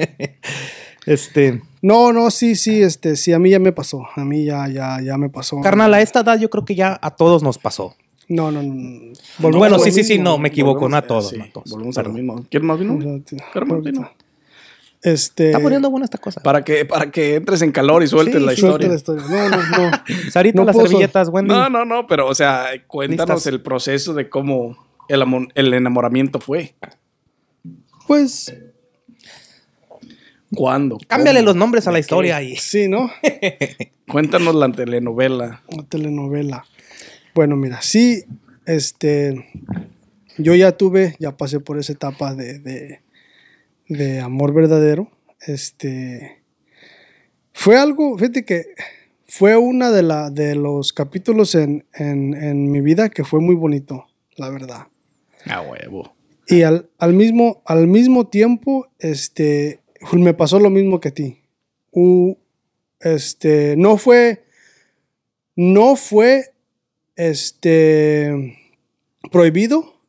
[1.05, 4.05] este, No, no, sí, sí, este, sí, a mí ya me pasó.
[4.15, 5.61] A mí ya, ya, ya me pasó.
[5.61, 7.95] carnal, a esta edad yo creo que ya a todos nos pasó.
[8.29, 8.73] No, no, no.
[8.73, 9.13] no.
[9.39, 11.45] Bueno, Volvemos a sí, sí, sí, no, me equivoco, Volvemos no a todos, sí, no
[11.45, 11.71] a todos.
[11.71, 12.45] Volvemos a lo mismo.
[12.49, 12.99] ¿Quieres más vino?
[13.53, 14.11] Carmen, vino.
[15.03, 15.47] Este.
[15.47, 16.41] Está poniendo buena esta cosa.
[16.41, 18.87] Para que, para que entres en calor y sueltes Sí, la historia.
[18.89, 19.23] la historia.
[19.29, 19.91] No, no, no.
[20.31, 21.53] Sarita, no las servilletas, Wendy.
[21.53, 23.47] No, no, no, pero, o sea, cuéntanos Listas.
[23.53, 24.77] el proceso de cómo
[25.07, 25.23] el,
[25.55, 26.75] el enamoramiento fue.
[28.07, 28.53] Pues
[30.53, 30.97] ¿Cuándo?
[31.07, 31.47] Cámbiale ¿Cómo?
[31.47, 32.45] los nombres a la ¿De historia qué?
[32.45, 33.11] y sí, ¿no?
[34.09, 35.61] Cuéntanos la telenovela.
[35.67, 36.65] Una telenovela.
[37.35, 38.23] Bueno, mira, sí,
[38.65, 39.45] este,
[40.37, 43.01] yo ya tuve, ya pasé por esa etapa de, de,
[43.89, 45.09] de amor verdadero.
[45.45, 46.41] Este,
[47.53, 48.65] fue algo, fíjate que
[49.25, 53.55] fue una de, la, de los capítulos en, en, en mi vida que fue muy
[53.55, 54.87] bonito, la verdad.
[55.45, 56.13] A huevo.
[56.47, 59.81] Y al, al mismo, al mismo tiempo, este,
[60.13, 61.41] me pasó lo mismo que a ti.
[61.91, 62.37] U-
[63.01, 64.45] este, no fue,
[65.55, 66.53] no fue,
[67.15, 68.57] este,
[69.31, 69.99] prohibido,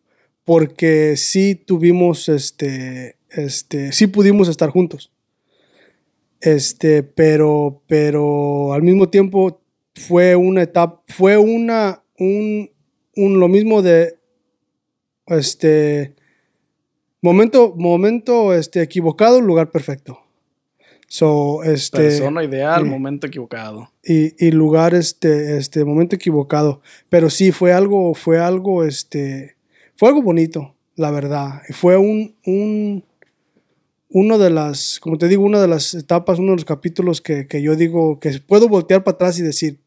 [0.44, 5.12] porque sí tuvimos, este, este, sí pudimos estar juntos.
[6.40, 9.60] Este, pero, pero al mismo tiempo
[9.94, 12.70] fue una etapa, fue una, un,
[13.16, 14.18] un, lo mismo de,
[15.26, 16.14] este,
[17.20, 20.20] Momento, momento este, equivocado, lugar perfecto.
[21.08, 23.90] So, este, Persona ideal, momento equivocado.
[24.04, 26.80] y, y lugar, este, este, momento equivocado.
[27.08, 29.56] Pero sí, fue algo, fue algo, este,
[29.96, 31.62] fue algo bonito, la verdad.
[31.70, 33.04] Fue un, un,
[34.10, 37.46] uno de las, como te digo, una de las etapas, uno de los capítulos que,
[37.46, 39.80] que yo digo que puedo voltear para atrás y decir,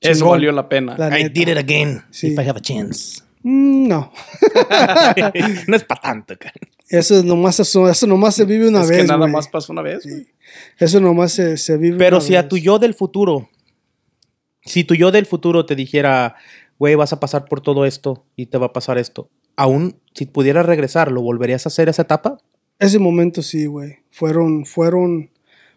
[0.00, 0.96] Eso valió la pena.
[0.98, 2.02] La I did it again.
[2.10, 2.28] Sí.
[2.28, 3.22] If I have a chance.
[3.44, 4.12] "Mm, no.
[5.68, 6.54] no es para tanto, cara.
[6.88, 8.98] Eso es nomás, eso, eso nomás se vive una es vez.
[8.98, 9.32] que nada güey.
[9.32, 10.04] más pasó una vez.
[10.78, 13.48] Eso nomás se, se vive Pero una si a tu yo del futuro,
[14.64, 16.34] si tu yo del futuro te dijera,
[16.78, 20.26] güey, vas a pasar por todo esto y te va a pasar esto, aún si
[20.26, 22.38] pudieras regresar, ¿lo volverías a hacer esa etapa?
[22.82, 23.98] Ese momento sí, güey.
[24.10, 25.30] Fueron, fueron,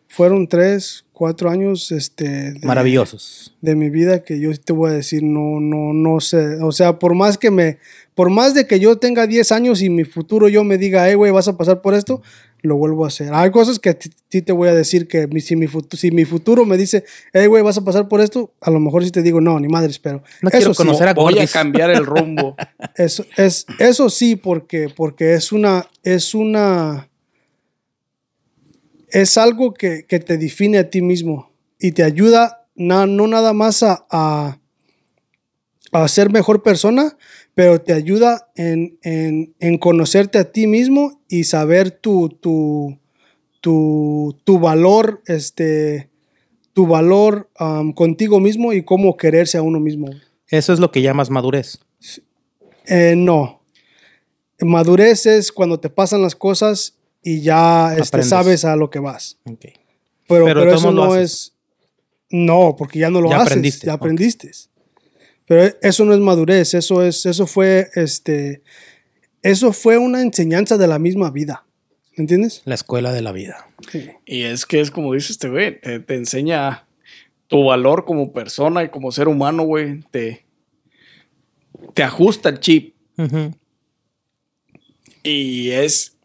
[0.07, 3.55] fueron tres, cuatro años, este, de, Maravillosos.
[3.61, 6.57] de mi vida que yo te voy a decir, no, no, no sé.
[6.63, 7.77] O sea, por más que me,
[8.15, 11.13] por más de que yo tenga 10 años y mi futuro yo me diga, hey,
[11.13, 12.23] güey, vas a pasar por esto,
[12.65, 13.33] lo vuelvo a hacer.
[13.33, 16.11] Hay cosas que a ti te voy a decir que mi- si mi, futuro, si
[16.11, 17.03] mi futuro me dice,
[17.33, 19.67] hey, güey, vas a pasar por esto, a lo mejor sí te digo, no, ni
[19.67, 22.55] madres, pero No eso quiero sí, conocer a Voy a cambiar el rumbo.
[22.97, 27.09] Eso, es, eso sí, porque, porque es una, es una,
[29.09, 33.53] es algo que, que te define a ti mismo y te ayuda na- no nada
[33.53, 34.59] más a, a,
[35.91, 37.17] a ser mejor persona,
[37.55, 42.99] pero te ayuda en, en, en conocerte a ti mismo y saber tu, tu,
[43.61, 46.09] tu, tu valor, este,
[46.73, 50.09] tu valor am, contigo mismo y cómo quererse a uno mismo.
[50.49, 51.79] Eso es lo que llamas madurez.
[52.85, 53.61] Eh, no.
[54.59, 59.39] Madurez es cuando te pasan las cosas y ya este, sabes a lo que vas.
[60.27, 61.53] Pero, eso no es.
[62.29, 63.47] No, porque ya no lo Ya haces.
[63.47, 64.51] aprendiste, Ya aprendiste.
[65.47, 68.63] Pero eso no es madurez, eso es, eso fue, este,
[69.41, 71.65] eso fue una enseñanza de la misma vida.
[72.17, 72.61] ¿Me entiendes?
[72.65, 73.67] La escuela de la vida.
[74.25, 76.85] Y es que es como dice este güey, te, te enseña
[77.47, 80.01] tu valor como persona y como ser humano, güey.
[80.11, 80.45] Te,
[81.93, 82.95] te ajusta el chip.
[85.23, 86.17] Y es,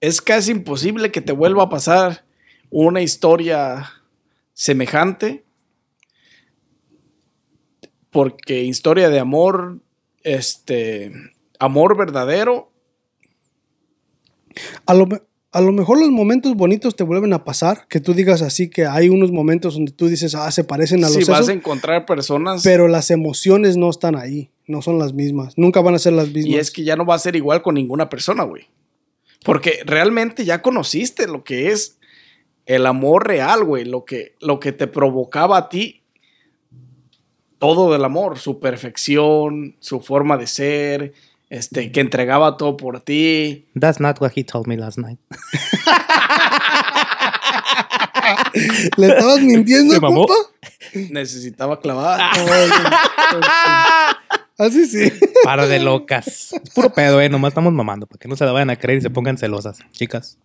[0.00, 2.24] es casi imposible que te vuelva a pasar
[2.70, 3.90] una historia
[4.52, 5.44] semejante.
[8.10, 9.80] Porque historia de amor,
[10.22, 11.12] este,
[11.58, 12.70] amor verdadero,
[14.86, 15.06] A lo,
[15.52, 18.86] a lo mejor los momentos bonitos te vuelven a pasar, que tú digas así que
[18.86, 21.52] hay unos momentos donde tú dices, ah, se parecen a los si vas esos", a
[21.52, 25.98] encontrar personas pero las emociones no están ahí, no son las mismas, nunca van a
[25.98, 26.46] ser las mismas.
[26.46, 28.66] Y es que ya no va a ser igual con ninguna persona, güey.
[29.44, 31.98] Porque realmente ya conociste lo que es
[32.66, 33.84] el amor real, güey.
[33.84, 35.99] Lo que, lo que te provocaba a ti
[37.60, 38.40] todo del amor.
[38.40, 41.12] Su perfección, su forma de ser,
[41.48, 43.66] este, que entregaba todo por ti.
[43.78, 45.20] That's not what he told me last night.
[48.96, 50.34] ¿Le estabas mintiendo, compa?
[51.10, 52.20] Necesitaba clavar.
[52.20, 53.46] Ay, pues, sí.
[54.58, 55.12] Así sí.
[55.44, 56.52] Para de locas.
[56.52, 57.28] Es puro pedo, eh.
[57.28, 58.06] Nomás estamos mamando.
[58.06, 60.38] Para que no se la vayan a creer y se pongan celosas, chicas.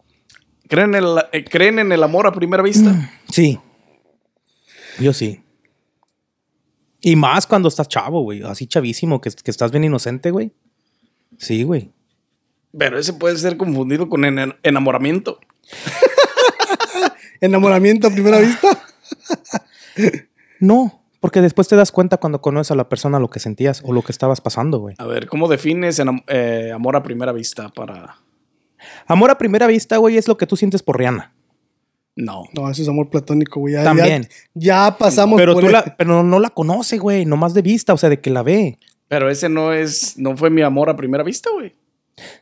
[0.67, 3.11] ¿Creen, el- eh, ¿Creen en el amor a primera vista?
[3.31, 3.59] Sí.
[4.99, 5.41] Yo sí.
[7.07, 8.41] Y más cuando estás chavo, güey.
[8.41, 10.51] Así chavísimo, que, que estás bien inocente, güey.
[11.37, 11.91] Sí, güey.
[12.75, 15.39] Pero ese puede ser confundido con en- enamoramiento.
[17.41, 18.67] Enamoramiento a primera vista.
[20.59, 23.93] No, porque después te das cuenta cuando conoces a la persona lo que sentías o
[23.93, 24.95] lo que estabas pasando, güey.
[24.97, 28.17] A ver, ¿cómo defines eh, amor a primera vista para...?
[29.05, 31.34] Amor a primera vista, güey, es lo que tú sientes por Rihanna.
[32.15, 32.45] No.
[32.53, 33.73] No, eso es amor platónico, güey.
[33.73, 34.27] Ya- También.
[34.53, 37.61] Ya, ya pasamos Pero por tú el- la, pero no la conoce, güey, nomás de
[37.61, 38.77] vista, o sea, de que la ve.
[39.07, 40.17] Pero ese no es...
[40.17, 41.73] No fue mi amor a primera vista, güey.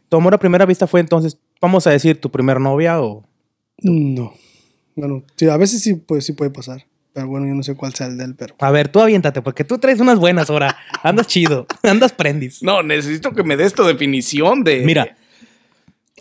[0.10, 3.26] Tu amor a primera vista fue entonces, vamos a decir, tu primer novia o...
[3.82, 4.34] No.
[4.96, 6.86] Bueno, sí, a veces sí, pues, sí puede pasar.
[7.12, 8.56] Pero bueno, yo no sé cuál sea el de él, pero.
[8.60, 10.78] A ver, tú aviéntate, porque tú traes unas buenas ahora.
[11.04, 12.62] Andas chido, andas prendis.
[12.64, 14.84] No, necesito que me des tu definición de...
[14.86, 15.16] Mira,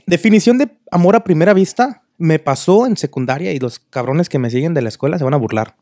[0.07, 4.49] definición de amor a primera vista me pasó en secundaria y los cabrones que me
[4.49, 5.75] siguen de la escuela se van a burlar.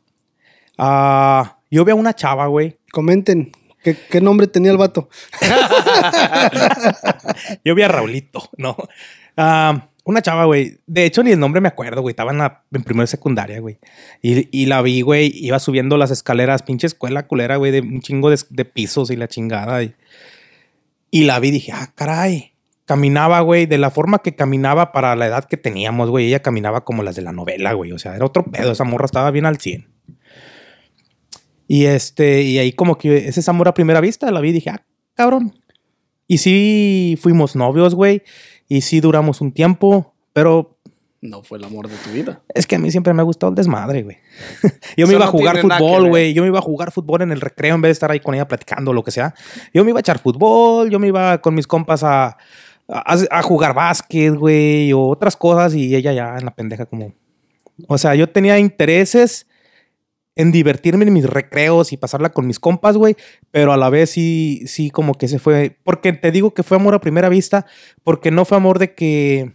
[0.75, 2.79] Ah, yo vi a una chava, güey.
[2.91, 3.51] Comenten.
[3.83, 5.07] ¿Qué, qué nombre tenía el vato?
[7.65, 8.75] Yo vi a Raulito, ¿no?
[9.37, 10.79] Ah, una chava, güey.
[10.87, 12.13] De hecho, ni el nombre me acuerdo, güey.
[12.13, 13.77] Estaba en, la, en primera secundaria, güey.
[14.23, 15.31] Y, y la vi, güey.
[15.33, 19.15] Iba subiendo las escaleras, pinche escuela culera, güey, de un chingo de, de pisos y
[19.15, 19.83] la chingada.
[19.83, 19.93] Y,
[21.11, 22.50] y la vi dije, ah, caray.
[22.91, 26.27] Caminaba, güey, de la forma que caminaba para la edad que teníamos, güey.
[26.27, 27.93] Ella caminaba como las de la novela, güey.
[27.93, 28.73] O sea, era otro pedo.
[28.73, 29.87] Esa morra estaba bien al 100.
[31.69, 34.29] Y este, y ahí como que ese es amor a primera vista.
[34.29, 34.83] La vi y dije, ah,
[35.13, 35.57] cabrón.
[36.27, 38.23] Y sí fuimos novios, güey.
[38.67, 40.13] Y sí duramos un tiempo.
[40.33, 40.77] Pero
[41.21, 42.41] No fue el amor de tu vida.
[42.53, 44.17] es que a mí siempre me ha gustado el desmadre, güey.
[44.97, 46.33] Yo Eso me iba a no jugar fútbol, güey.
[46.33, 48.35] Yo me iba a jugar fútbol en el recreo en vez de estar ahí con
[48.35, 49.33] ella platicando lo que sea.
[49.73, 52.37] Yo me iba a echar fútbol, yo me iba con mis compas a,
[52.91, 57.13] a, a jugar básquet, güey, o otras cosas y ella ya en la pendeja como...
[57.87, 59.47] O sea, yo tenía intereses
[60.35, 63.15] en divertirme en mis recreos y pasarla con mis compas, güey,
[63.51, 66.77] pero a la vez sí, sí como que se fue, porque te digo que fue
[66.77, 67.65] amor a primera vista,
[68.03, 69.53] porque no fue amor de que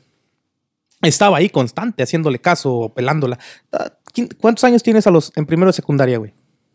[1.02, 3.38] estaba ahí constante, haciéndole caso, o pelándola.
[3.72, 6.34] Ah, ¿quién- ¿Cuántos años tienes a los en primero de secundaria, güey?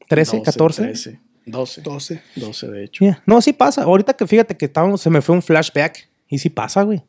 [0.10, 0.82] ¿13, 12, 14?
[0.84, 1.82] 13, 12.
[1.82, 2.22] 12.
[2.38, 3.04] 12, de hecho.
[3.06, 3.24] Yeah.
[3.26, 3.84] No, sí pasa.
[3.84, 7.04] Ahorita que fíjate que estábamos, se me fue un flashback y sí pasa, güey.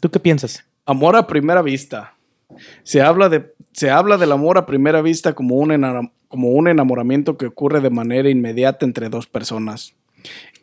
[0.00, 0.64] ¿Tú qué piensas?
[0.84, 2.14] Amor a primera vista.
[2.82, 7.38] Se habla, de, se habla del amor a primera vista como un, como un enamoramiento
[7.38, 9.94] que ocurre de manera inmediata entre dos personas.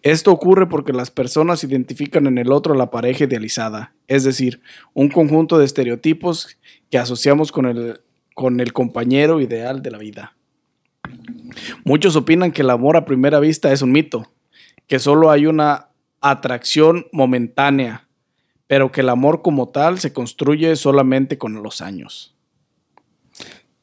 [0.04, 4.62] Esto ocurre porque las personas identifican en el otro la pareja idealizada, es decir,
[4.94, 6.60] un conjunto de estereotipos
[6.92, 8.02] que asociamos con el,
[8.36, 10.36] con el compañero ideal de la vida.
[11.84, 14.32] Muchos opinan que el amor a primera vista es un mito,
[14.86, 15.90] que solo hay una
[16.30, 18.08] atracción momentánea,
[18.68, 22.34] pero que el amor como tal se construye solamente con los años.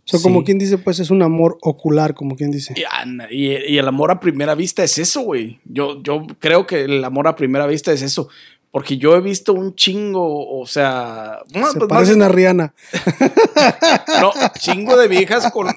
[0.05, 2.75] O sea, como quien dice, pues es un amor ocular, como quien dice.
[2.77, 5.61] Y, Ana, y- y el amor a primera vista es eso, güey.
[5.65, 8.29] Yo, yo creo que el amor a primera vista es eso.
[8.73, 12.75] Porque yo he visto un chingo, o sea, Se pues, más parecen bien- a Rihanna.
[14.21, 15.69] no, chingo de viejas con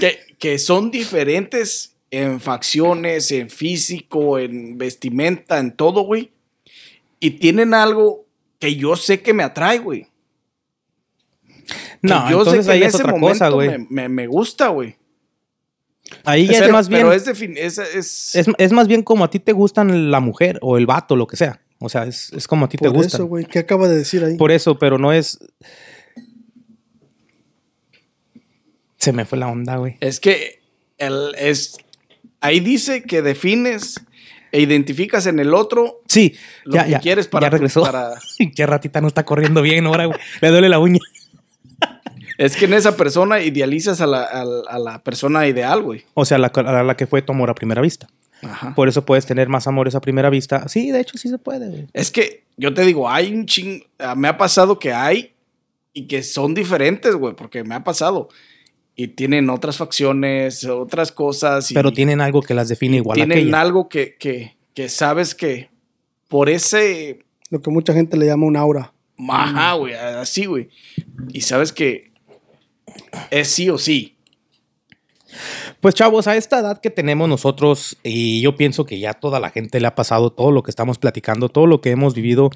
[0.00, 6.30] que, que son diferentes en facciones, en físico, en vestimenta, en todo, güey.
[7.18, 8.26] Y tienen algo
[8.60, 10.06] que yo sé que me atrae, güey.
[11.66, 13.68] Que No, yo entonces sé que ahí en es ese otra momento cosa, güey.
[13.70, 14.96] me, me- me gusta, güey.
[16.24, 17.00] Ahí ya es más bien.
[17.02, 20.58] pero es, es, es- Es, es más bien como a ti te gustan la mujer
[20.60, 21.62] o el vato, lo que sea.
[21.78, 23.16] O sea, es, es como a ti te Por gusta.
[23.16, 23.46] eso, güey.
[23.46, 24.36] ¿Qué acaba de decir ahí?
[24.36, 25.38] Por eso, pero no es.
[28.98, 29.96] Se me fue la onda, güey.
[30.00, 30.60] Es que
[30.98, 31.76] el, es,
[32.42, 34.00] ahí dice que defines
[34.52, 36.34] e identificas en el otro Sí,
[36.64, 37.00] Lo ya, que ya.
[37.00, 37.82] quieres para ya regresó.
[37.82, 38.12] para-
[38.54, 40.18] Qué ratita no está corriendo bien ahora, güey.
[40.42, 41.00] Le duele la uña.
[42.38, 46.04] Es que en esa persona idealizas a la, a la- a la persona ideal, güey.
[46.14, 48.08] O sea, la, a la que fue tu amor a primera vista.
[48.42, 48.74] Ajá.
[48.74, 50.66] Por eso puedes tener más amores a primera vista.
[50.68, 51.86] Sí, de hecho, sí se puede, güey.
[51.92, 53.84] Es que yo te digo, hay un ching...
[53.98, 55.32] ah, Me ha pasado que hay
[55.92, 58.28] y que son diferentes, güey, porque me ha pasado.
[58.94, 61.70] Y tienen otras facciones, otras cosas.
[61.70, 63.60] Y Pero tienen algo que las define igual tienen aquella.
[63.60, 65.70] algo que, que, que sabes que
[66.28, 67.20] por ese...
[67.50, 68.92] Lo que mucha gente le llama un aura.
[69.28, 70.68] Ajá, güey, así, güey.
[71.32, 72.12] Y sabes que
[73.30, 74.16] es sí o sí.
[75.80, 79.50] Pues chavos, a esta edad que tenemos nosotros, y yo pienso que ya toda la
[79.50, 82.50] gente le ha pasado todo lo que estamos platicando, todo lo que hemos vivido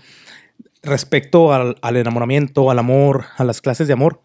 [0.83, 4.21] respecto al, al enamoramiento, al amor, a las clases de amor.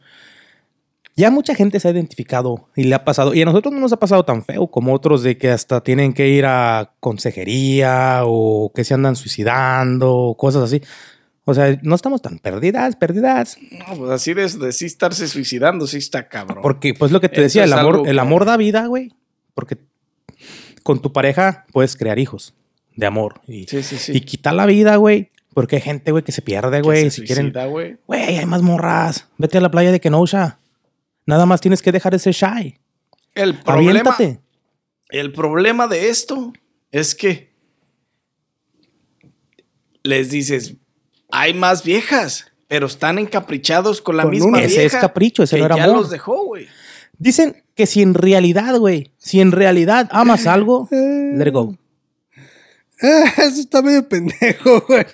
[1.21, 3.93] Ya mucha gente se ha identificado y le ha pasado, y a nosotros no nos
[3.93, 8.71] ha pasado tan feo como otros de que hasta tienen que ir a consejería o
[8.73, 10.81] que se andan suicidando, cosas así.
[11.45, 13.59] O sea, no estamos tan perdidas, perdidas.
[13.69, 16.63] No, pues así de, de sí estarse suicidando, sí está cabrón.
[16.63, 19.13] Porque, pues lo que te decía, el amor, el amor da vida, güey.
[19.53, 19.77] Porque
[20.81, 22.55] con tu pareja puedes crear hijos
[22.95, 23.41] de amor.
[23.47, 24.11] Y, Sí, sí, sí.
[24.15, 25.29] y quitar la vida, güey.
[25.53, 27.11] Porque hay gente, güey, que se pierde, güey.
[27.11, 27.45] Si quieren.
[27.45, 27.97] suicida, güey.
[28.07, 29.27] Güey, hay más morras.
[29.37, 30.57] Vete a la playa de Kenosha.
[31.25, 32.79] Nada más tienes que dejar ese shy.
[33.35, 34.41] El problema, Aviéntate.
[35.09, 36.51] el problema de esto
[36.91, 37.51] es que
[40.03, 40.75] les dices,
[41.31, 44.57] hay más viejas, pero están encaprichados con la Con misma una.
[44.59, 44.73] vieja.
[44.73, 45.97] Ese es capricho, ese que no era ya amor.
[45.97, 46.67] los dejó, güey.
[47.17, 51.33] Dicen que si en realidad, güey, si en realidad amas algo, Eh.
[51.37, 51.77] let it go.
[53.01, 55.05] Eso está medio pendejo, güey.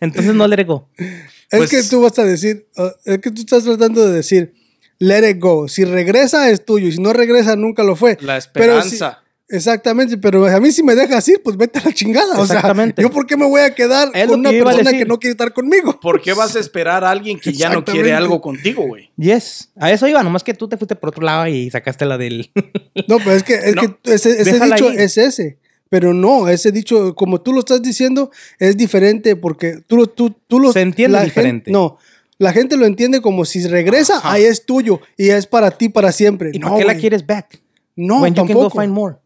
[0.00, 0.88] Entonces no let it go.
[0.98, 4.54] Es Pues- que tú vas a decir, uh, es que tú estás tratando de decir,
[4.98, 5.68] let it go.
[5.68, 8.16] Si regresa es tuyo, y si no regresa nunca lo fue.
[8.20, 9.22] La Pero si- esperanza.
[9.48, 12.38] exactamente, pero a mí si me dejas ir, pues vete a la chingada.
[12.38, 13.00] O sea, Exactamente.
[13.02, 15.32] yo por qué me voy a quedar Es con una que persona que no quiere
[15.32, 15.98] estar conmigo.
[16.00, 19.10] ¿Por qué vas a esperar a alguien que ya no quiere algo contigo, güey?
[19.16, 19.70] Yes.
[19.76, 22.50] A eso iba, nomás que tú te fuiste por otro lado y sacaste la del.
[23.08, 25.00] No, pero es que, es No, que ese, dicho ir.
[25.00, 25.58] es ese.
[25.88, 30.36] Pero no, ese dicho, como tú lo estás diciendo, es diferente porque tú, lo- tú,
[30.46, 30.70] tú lo...
[30.74, 31.70] Se entiende la diferente.
[31.70, 31.96] no,
[32.38, 34.32] la gente lo entiende como si regresa, Ajá.
[34.32, 36.50] ahí es tuyo y es para ti para siempre.
[36.52, 37.60] ¿Y no, por qué la quieres back?
[37.96, 38.80] No, When you can go tampoco.
[38.80, 39.16] find more.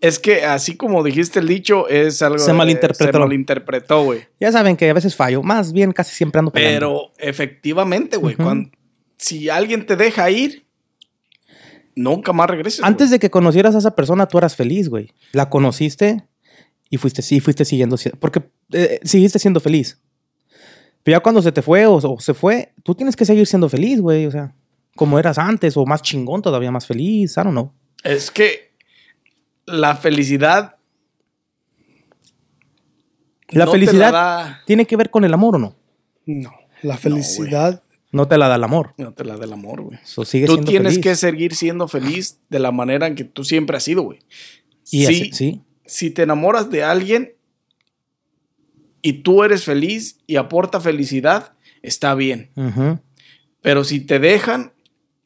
[0.00, 2.38] Es que así como dijiste el dicho, es algo.
[2.38, 3.12] Se de- malinterpretó.
[3.12, 4.20] Se malinterpretó, güey.
[4.40, 5.42] Ya saben que a veces fallo.
[5.44, 6.76] Más bien casi siempre ando peleando.
[6.76, 8.36] Pero efectivamente, güey,
[9.16, 10.66] si alguien te deja ir,
[11.94, 12.82] nunca más regreses.
[12.82, 15.12] Antes de que conocieras a esa persona, tú eras feliz, güey.
[15.30, 16.24] La conociste
[16.92, 17.96] y fuiste, sí, fuiste siguiendo.
[17.96, 19.98] si- Porque eh, seguiste siendo feliz.
[21.02, 23.68] Pero ya cuando se te fue o, o se fue, tú tienes que seguir siendo
[23.70, 24.26] feliz, güey.
[24.26, 24.54] O sea,
[24.94, 27.32] como eras antes o más chingón, todavía más feliz.
[27.32, 27.72] I don't know.
[28.04, 28.72] Es que
[29.64, 30.76] la felicidad.
[33.48, 35.76] La no felicidad da- tiene que ver con el amor o no.
[36.26, 36.50] No,
[36.82, 37.82] la felicidad.
[38.12, 38.94] No te la da el amor.
[38.98, 39.98] no te la da el amor, güey.
[40.04, 41.02] So, sigue Tú siendo tienes feliz.
[41.04, 44.18] que seguir siendo feliz de la manera en que tú siempre has sido, güey.
[44.90, 45.62] Y Sí, así- sí.
[45.92, 47.34] Si te enamoras de alguien
[49.02, 52.50] y tú eres feliz y aporta felicidad, está bien.
[53.60, 54.72] Pero si te dejan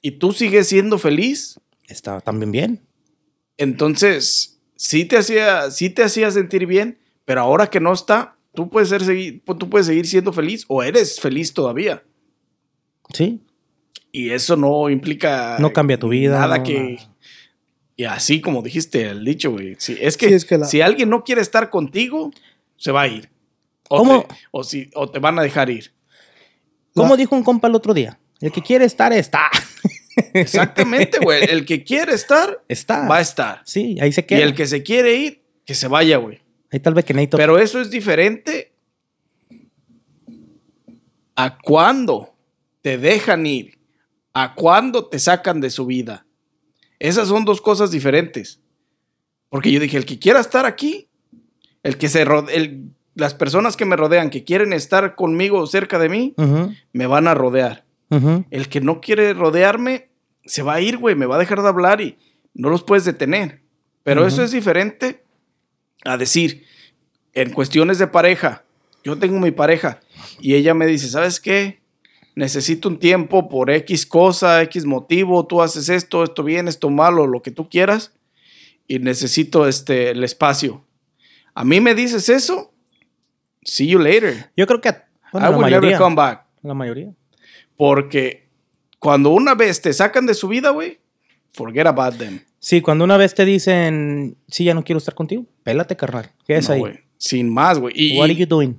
[0.03, 2.81] y tú sigues siendo feliz, Está también bien.
[3.59, 8.69] entonces sí te hacía, sí te hacía sentir bien, pero ahora que no está, tú
[8.69, 9.03] puedes, ser,
[9.45, 12.03] tú puedes seguir siendo feliz o eres feliz todavía.
[13.15, 13.41] Sí.
[14.11, 16.99] Y eso no implica No cambia tu vida, Nada no, que.
[17.97, 19.77] Y así como dijiste el dicho, güey.
[19.79, 22.31] Sí, es que, Sí, es que la- si alguien no quiere estar contigo,
[22.77, 23.31] se va a ir.
[23.89, 24.25] O, ¿Cómo?
[24.25, 25.93] te, o, si, o te van a dejar ir.
[26.95, 29.49] Como La- dijo un compa el otro día, el que quiere estar, está.
[30.35, 31.45] Exactamente, güey.
[31.49, 33.07] El que quiere estar, Está.
[33.07, 33.61] va a estar.
[33.65, 34.43] Sí, ahí se Y queda.
[34.43, 36.41] el que se quiere ir, que se vaya, güey.
[36.73, 37.37] Ahí tal vez que necesito.
[37.39, 38.73] Pero eso es diferente
[41.35, 42.35] a cuando
[42.83, 43.79] te dejan ir,
[44.33, 46.26] a cuando te sacan de su vida.
[46.99, 48.61] Esas son dos cosas diferentes.
[49.49, 51.09] Porque yo dije, el que quiera estar aquí,
[51.83, 56.09] el que se el- las personas que me rodean, que quieren estar conmigo cerca de
[56.09, 56.35] mí,
[56.93, 57.85] me van a rodear.
[58.51, 60.09] El que no quiere rodearme,
[60.45, 62.19] se va a ir, güey, me va a dejar de hablar y
[62.55, 63.61] no los puedes detener.
[64.03, 65.23] Pero eso es diferente
[66.05, 66.65] a decir,
[67.33, 68.65] en cuestiones de pareja,
[69.03, 70.01] yo tengo mi pareja
[70.41, 71.81] y ella me dice, ¿sabes qué?
[72.37, 77.27] Necesito un tiempo por X cosa, X motivo, tú haces esto, esto bien, esto malo,
[77.27, 78.13] lo que tú quieras,
[78.87, 80.85] y necesito este, el espacio.
[81.55, 82.73] A mí me dices eso,
[83.63, 84.51] see you later.
[84.57, 84.95] Yo creo que
[85.33, 85.91] bueno, I la will mayoría.
[85.91, 86.45] never come back.
[86.63, 87.13] La mayoría.
[87.77, 88.49] Porque
[88.99, 90.99] cuando una vez te sacan de su vida, güey,
[91.55, 92.41] forget about them.
[92.59, 96.31] Sí, cuando una vez te dicen, sí, ya no quiero estar contigo, pélate, carnal.
[96.47, 96.81] ¿Qué es No, ahí?
[96.81, 98.19] güey, Sin más, güey.
[98.19, 98.79] What are you doing?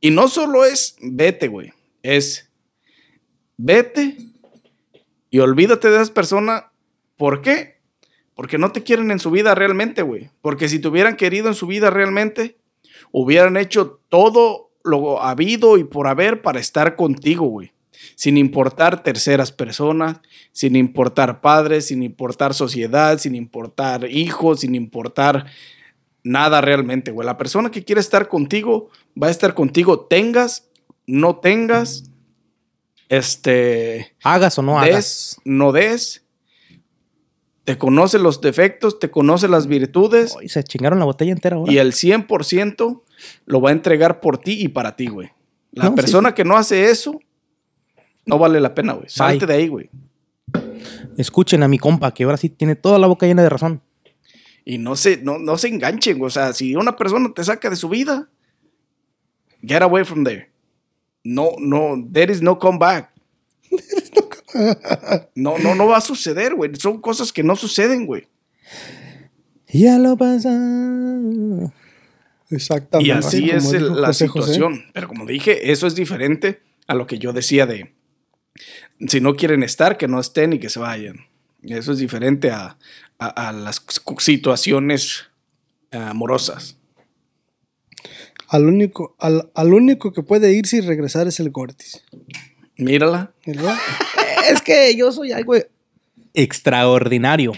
[0.00, 1.72] y no solo es vete, güey.
[2.02, 2.50] Es
[3.56, 4.16] vete
[5.30, 6.72] y olvídate de esa persona.
[7.16, 7.80] ¿Por qué?
[8.34, 10.30] Porque no te quieren en su vida realmente, güey.
[10.40, 12.56] Porque si te hubieran querido en su vida realmente,
[13.12, 17.72] hubieran hecho todo lo habido y por haber para estar contigo, güey.
[18.14, 20.20] Sin importar terceras personas,
[20.52, 25.46] sin importar padres, sin importar sociedad, sin importar hijos, sin importar
[26.22, 27.26] nada realmente, güey.
[27.26, 28.88] La persona que quiere estar contigo
[29.22, 30.69] va a estar contigo, tengas,
[31.06, 32.10] no tengas,
[33.08, 34.94] este, Hagas o no hagas.
[34.94, 36.24] des, no des.
[37.64, 41.70] Te conoce los defectos, te conoce las virtudes Ay, se chingaron la botella entera ahora.
[41.72, 43.02] y el 100%
[43.46, 45.30] lo va a entregar por ti y para ti, güey.
[45.72, 47.20] La No, sí, persona que no hace eso,
[48.26, 49.08] no vale la pena, güey.
[49.08, 49.90] Salte de ahí, güey.
[51.16, 53.82] Escuchen a mi compa, que ahora sí tiene toda la boca llena de razón.
[54.64, 56.26] Y no se, no, no se enganchen, güey.
[56.28, 58.28] O sea, si una persona te saca de su vida,
[59.62, 60.49] get away from there.
[61.24, 63.10] No, no, there is no come back.
[65.34, 66.74] No, no, no va a suceder, güey.
[66.76, 68.26] Son cosas que no suceden, güey.
[69.68, 70.50] Ya lo pasa.
[72.50, 73.08] Exactamente.
[73.08, 74.52] Y así como es el- la José José.
[74.54, 74.84] situación.
[74.92, 77.94] Pero como dije, eso es diferente a lo que yo decía de
[79.06, 81.26] si no quieren estar, que no estén y que se vayan.
[81.62, 82.76] Eso es diferente a,
[83.18, 83.84] a- a las
[84.18, 85.26] situaciones
[85.92, 86.76] eh, amorosas.
[88.50, 92.02] Al único, al, al único que puede irse y regresar es el Gortis.
[92.76, 93.32] Mírala.
[93.46, 93.76] ¿Verdad?
[94.50, 95.54] Es que yo soy algo
[96.34, 97.52] extraordinario.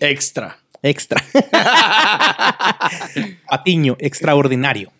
[0.00, 0.58] Extra.
[0.82, 1.22] Extra.
[3.48, 4.90] Patiño, extraordinario.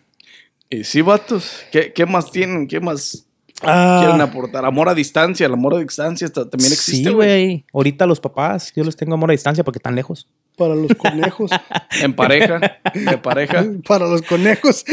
[0.69, 1.63] Y sí, vatos.
[1.71, 2.67] ¿Qué, qué más tienen?
[2.67, 3.25] ¿Qué más
[3.61, 4.65] Ah, quieren aportar?
[4.65, 5.45] Amor a distancia.
[5.45, 7.45] El amor a distancia también existe, sí, güey.
[7.45, 7.65] güey.
[7.73, 10.27] Ahorita los papás, yo les tengo amor a distancia porque están lejos.
[10.57, 11.51] Para los conejos.
[12.01, 12.59] En pareja.
[12.93, 13.65] De pareja.
[13.87, 14.83] para los conejos.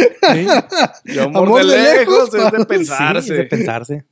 [1.04, 3.28] Y amor, Amor de, de lejos, lejos, es para- de pensarse.
[3.28, 4.04] Sí, de pensarse.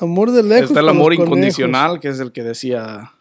[0.00, 0.70] Amor de lejos.
[0.70, 1.26] Está el para los amor conejos.
[1.26, 3.12] incondicional, que es el que decía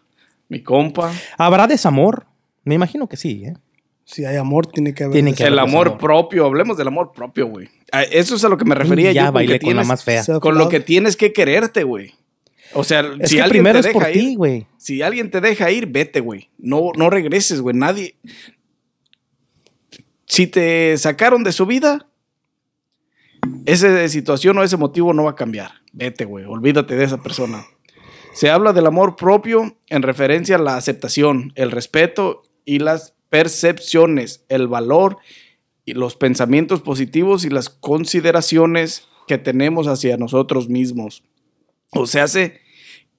[0.49, 1.11] mi compa.
[1.37, 2.25] ¿Habrá desamor?
[2.63, 3.53] Me imagino que sí, ¿eh?
[4.05, 5.13] Si hay amor, tiene que haber.
[5.13, 7.69] Tiene que El haber amor propio, hablemos del amor propio, güey.
[7.91, 9.27] A Eso es a lo que me refería ya yo.
[9.27, 10.23] con bailé que con la tienes- más fea.
[10.39, 12.13] Con lo que tienes que quererte, güey.
[12.73, 14.67] O sea, Es si que alguien primero te es por deja ti, ir, güey.
[14.77, 16.49] si alguien te deja ir, vete, güey.
[16.57, 17.75] No, no regreses, güey.
[17.75, 18.15] Nadie.
[20.25, 22.07] Si te sacaron de su vida,
[23.65, 25.71] esa situación o ese motivo no va a cambiar.
[25.91, 26.45] Vete, güey.
[26.45, 27.65] Olvídate de esa persona.
[28.33, 34.43] Se habla del amor propio en referencia a la aceptación, el respeto y las percepciones,
[34.49, 35.17] el valor
[35.85, 41.23] y los pensamientos positivos y las consideraciones que tenemos hacia nosotros mismos.
[41.91, 42.59] O sea, se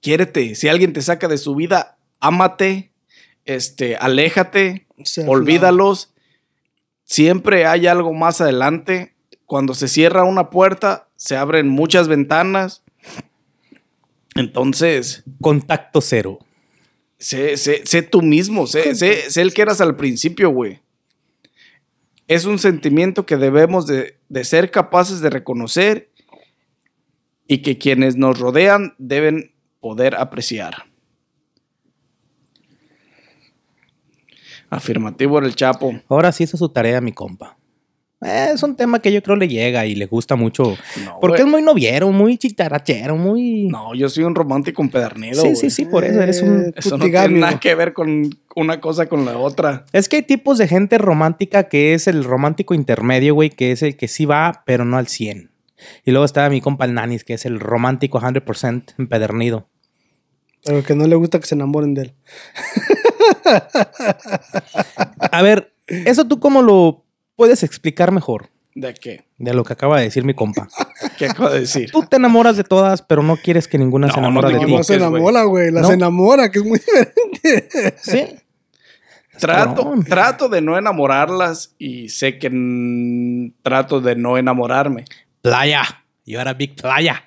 [0.01, 0.55] quiérete.
[0.55, 2.91] Si alguien te saca de su vida, ámate,
[3.45, 6.13] este, aléjate, Self olvídalos.
[7.03, 9.13] Siempre hay algo más adelante.
[9.45, 12.83] Cuando se cierra una puerta, se abren muchas ventanas.
[14.35, 16.39] Entonces, Contacto cero.
[17.17, 20.81] sé, sé- sé tú mismo, sé, sé- sé el que eras al principio, güey.
[22.27, 26.09] Es un sentimiento que debemos de, de ser capaces de reconocer
[27.47, 29.53] y que quienes nos rodean deben
[29.85, 30.73] poder apreciar.
[34.67, 35.93] Afirmativo era el Chapo.
[36.09, 37.55] Ahora sí hizo su tarea, mi compa.
[38.19, 40.75] Eh, es un tema que yo creo le llega y le gusta mucho.
[41.05, 43.67] No, porque es muy noviero, muy chitarachero, muy.
[43.67, 45.43] No, yo soy un romántico empedernido.
[45.43, 46.61] sí, sí, sí, por eso eres un.
[46.61, 49.85] Eh, Eso no tiene nada que ver con una cosa con la otra.
[49.93, 53.83] Es que hay tipos de gente romántica que es el romántico intermedio, güey, que es
[53.83, 55.51] el que sí va, pero no al 100.
[56.05, 59.67] Y luego está mi compa el Nanis, que es el romántico 100% empedernido.
[60.65, 62.13] Pero que no le gusta que se enamoren de él.
[65.31, 67.03] A ver, ¿eso tú cómo lo
[67.35, 69.25] puedes explicar mejor ¿De qué?
[69.37, 70.67] de lo que acaba de decir mi compa?
[71.17, 71.91] ¿Qué acabo de decir?
[71.91, 74.71] Tú te enamoras de todas, pero no quieres que ninguna se enamore no de ti.
[74.73, 75.71] No se enamora, güey.
[75.71, 75.91] Las No.
[75.93, 77.95] enamora, que es muy diferente.
[78.01, 78.35] Sí.
[79.37, 85.03] Trato, trato de no enamorarlas y sé que trato de no enamorarme.
[85.41, 85.83] Playa.
[86.25, 87.21] You are a big playa.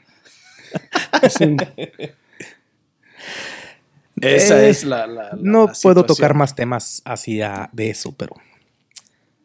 [1.30, 1.57] Sí.
[4.22, 7.90] Esa Eh, es la, la- la- No la puedo tocar más temas así a- de
[7.90, 8.34] eso, pero.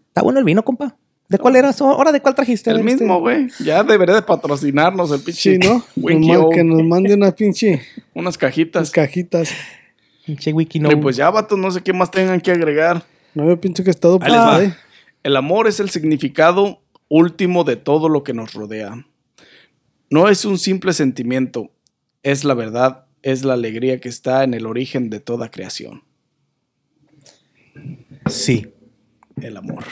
[0.07, 0.95] Está bueno el vino, compa.
[1.30, 1.69] ¿De cuál era?
[1.71, 1.89] eso?
[1.89, 2.69] ¿Ahora de cuál trajiste?
[2.69, 2.91] El este.
[2.91, 3.47] mismo, güey.
[3.63, 5.84] Ya debería de patrocinarnos el pinche Sí, ¿no?
[6.41, 6.49] O.
[6.49, 7.82] que nos mande una pinche
[8.13, 8.82] Unas cajitas.
[8.84, 9.49] las cajitas.
[10.26, 10.89] Pinche wiki no.
[11.01, 13.03] Pues ya, vatos, no sé qué más tengan que agregar.
[13.34, 14.19] No, yo pienso que es todo.
[14.61, 14.76] ¿eh?
[15.24, 19.05] El amor es el significado último de todo lo que nos rodea.
[20.09, 21.71] No es un simple sentimiento,
[22.21, 26.03] es la verdad, es la alegría que está en el origen de toda creación,
[28.28, 28.67] Sí.
[29.41, 29.84] el amor.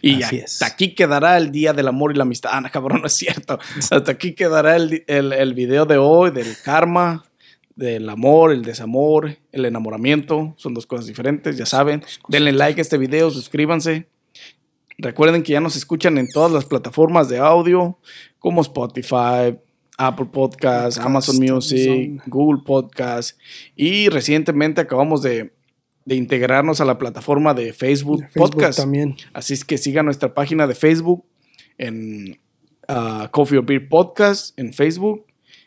[0.00, 0.72] Y Así hasta es.
[0.72, 2.50] aquí quedará el Día del Amor y la Amistad.
[2.54, 3.58] Ah, cabrón, no es cierto.
[3.90, 7.24] Hasta aquí quedará el, el, el video de hoy del karma,
[7.76, 10.54] del amor, el desamor, el enamoramiento.
[10.56, 12.02] Son dos cosas diferentes, ya saben.
[12.28, 14.08] Denle like a este video, suscríbanse.
[14.96, 17.98] Recuerden que ya nos escuchan en todas las plataformas de audio,
[18.38, 19.58] como Spotify,
[19.96, 22.22] Apple Podcasts, Amazon Music, Amazon.
[22.26, 23.38] Google Podcasts.
[23.76, 25.52] Y recientemente acabamos de,
[26.04, 28.78] de integrarnos a la plataforma de Facebook, Facebook Podcast.
[28.78, 29.16] también.
[29.32, 31.24] Así es que sigan nuestra página de Facebook
[31.78, 32.40] en
[32.88, 35.26] ah, Coffee or Beer Podcast en Facebook.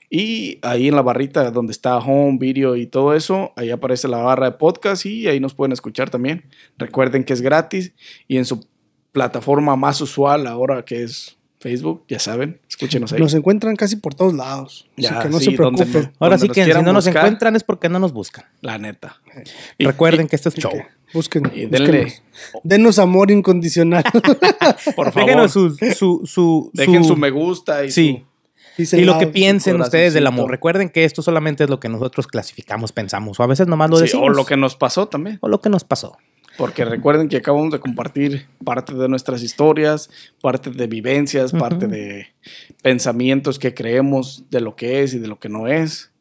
[0.10, 4.20] Y ahí en la barrita donde está Home, Video y todo eso, ahí aparece la
[4.20, 6.46] barra de podcast y ahí nos pueden escuchar también.
[6.78, 7.94] Recuerden que es gratis
[8.26, 8.66] y en su
[9.12, 13.20] plataforma más usual ahora que es Facebook, ya saben, escúchenos ahí.
[13.20, 14.88] Nos encuentran casi por todos lados.
[14.96, 16.14] Ya, así que no sí, se donde preocupen.
[16.20, 18.46] Ahora donde sí que si no nos buscar, encuentran es porque no nos buscan.
[18.62, 19.18] La neta.
[19.78, 20.72] Y- Recuerden y- que esto es show.
[20.72, 21.52] que busquen.
[21.56, 22.14] Y denle.
[22.64, 24.04] Denos amor incondicional.
[24.96, 28.24] por favor, Déjenos su, su, su, dejen su- su me gusta y Sí.
[28.78, 30.52] Y lo que piensen ustedes del amor.
[30.52, 33.40] Recuerden que esto solamente es lo que nosotros clasificamos, pensamos.
[33.40, 34.26] O a veces nomás lo sí, decimos.
[34.26, 35.40] o lo que nos pasó también.
[35.42, 36.18] o lo que nos pasó.
[36.58, 40.10] Porque recuerden que acabamos de compartir parte de nuestras historias,
[40.42, 41.94] parte de vivencias, parte Ujú.
[41.94, 42.28] de
[42.82, 46.12] pensamientos que creemos de lo que es y de lo que no es.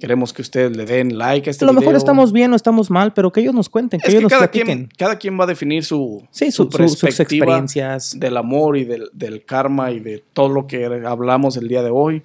[0.00, 1.98] Queremos que ustedes le den like a este a lo mejor video.
[1.98, 4.30] estamos bien o estamos mal, pero que ellos nos cuenten, que Es ellos que nos
[4.32, 4.78] cada platiquen.
[4.86, 8.18] quien, cada quien va a definir su, sí, su- su- sus perspectiva experiencias.
[8.18, 11.90] del amor y del, del karma y de todo lo que hablamos el día de
[11.90, 12.22] hoy.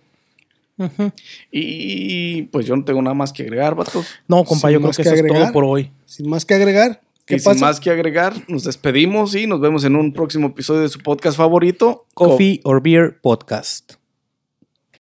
[0.78, 1.12] Ujú.
[1.51, 4.08] Y pues yo no tengo nada más que agregar, vatos.
[4.28, 5.41] No, compa, Sin yo creo que que eso es agregar.
[5.43, 5.91] todo por hoy.
[6.05, 7.01] Sin más que agregar.
[7.28, 7.54] ¿Qué Y pasa?
[7.54, 11.00] sin más que agregar, nos despedimos y nos vemos en un próximo episodio de su
[11.00, 12.06] podcast favorito.
[12.14, 13.97] Coffee or Beer Podcast.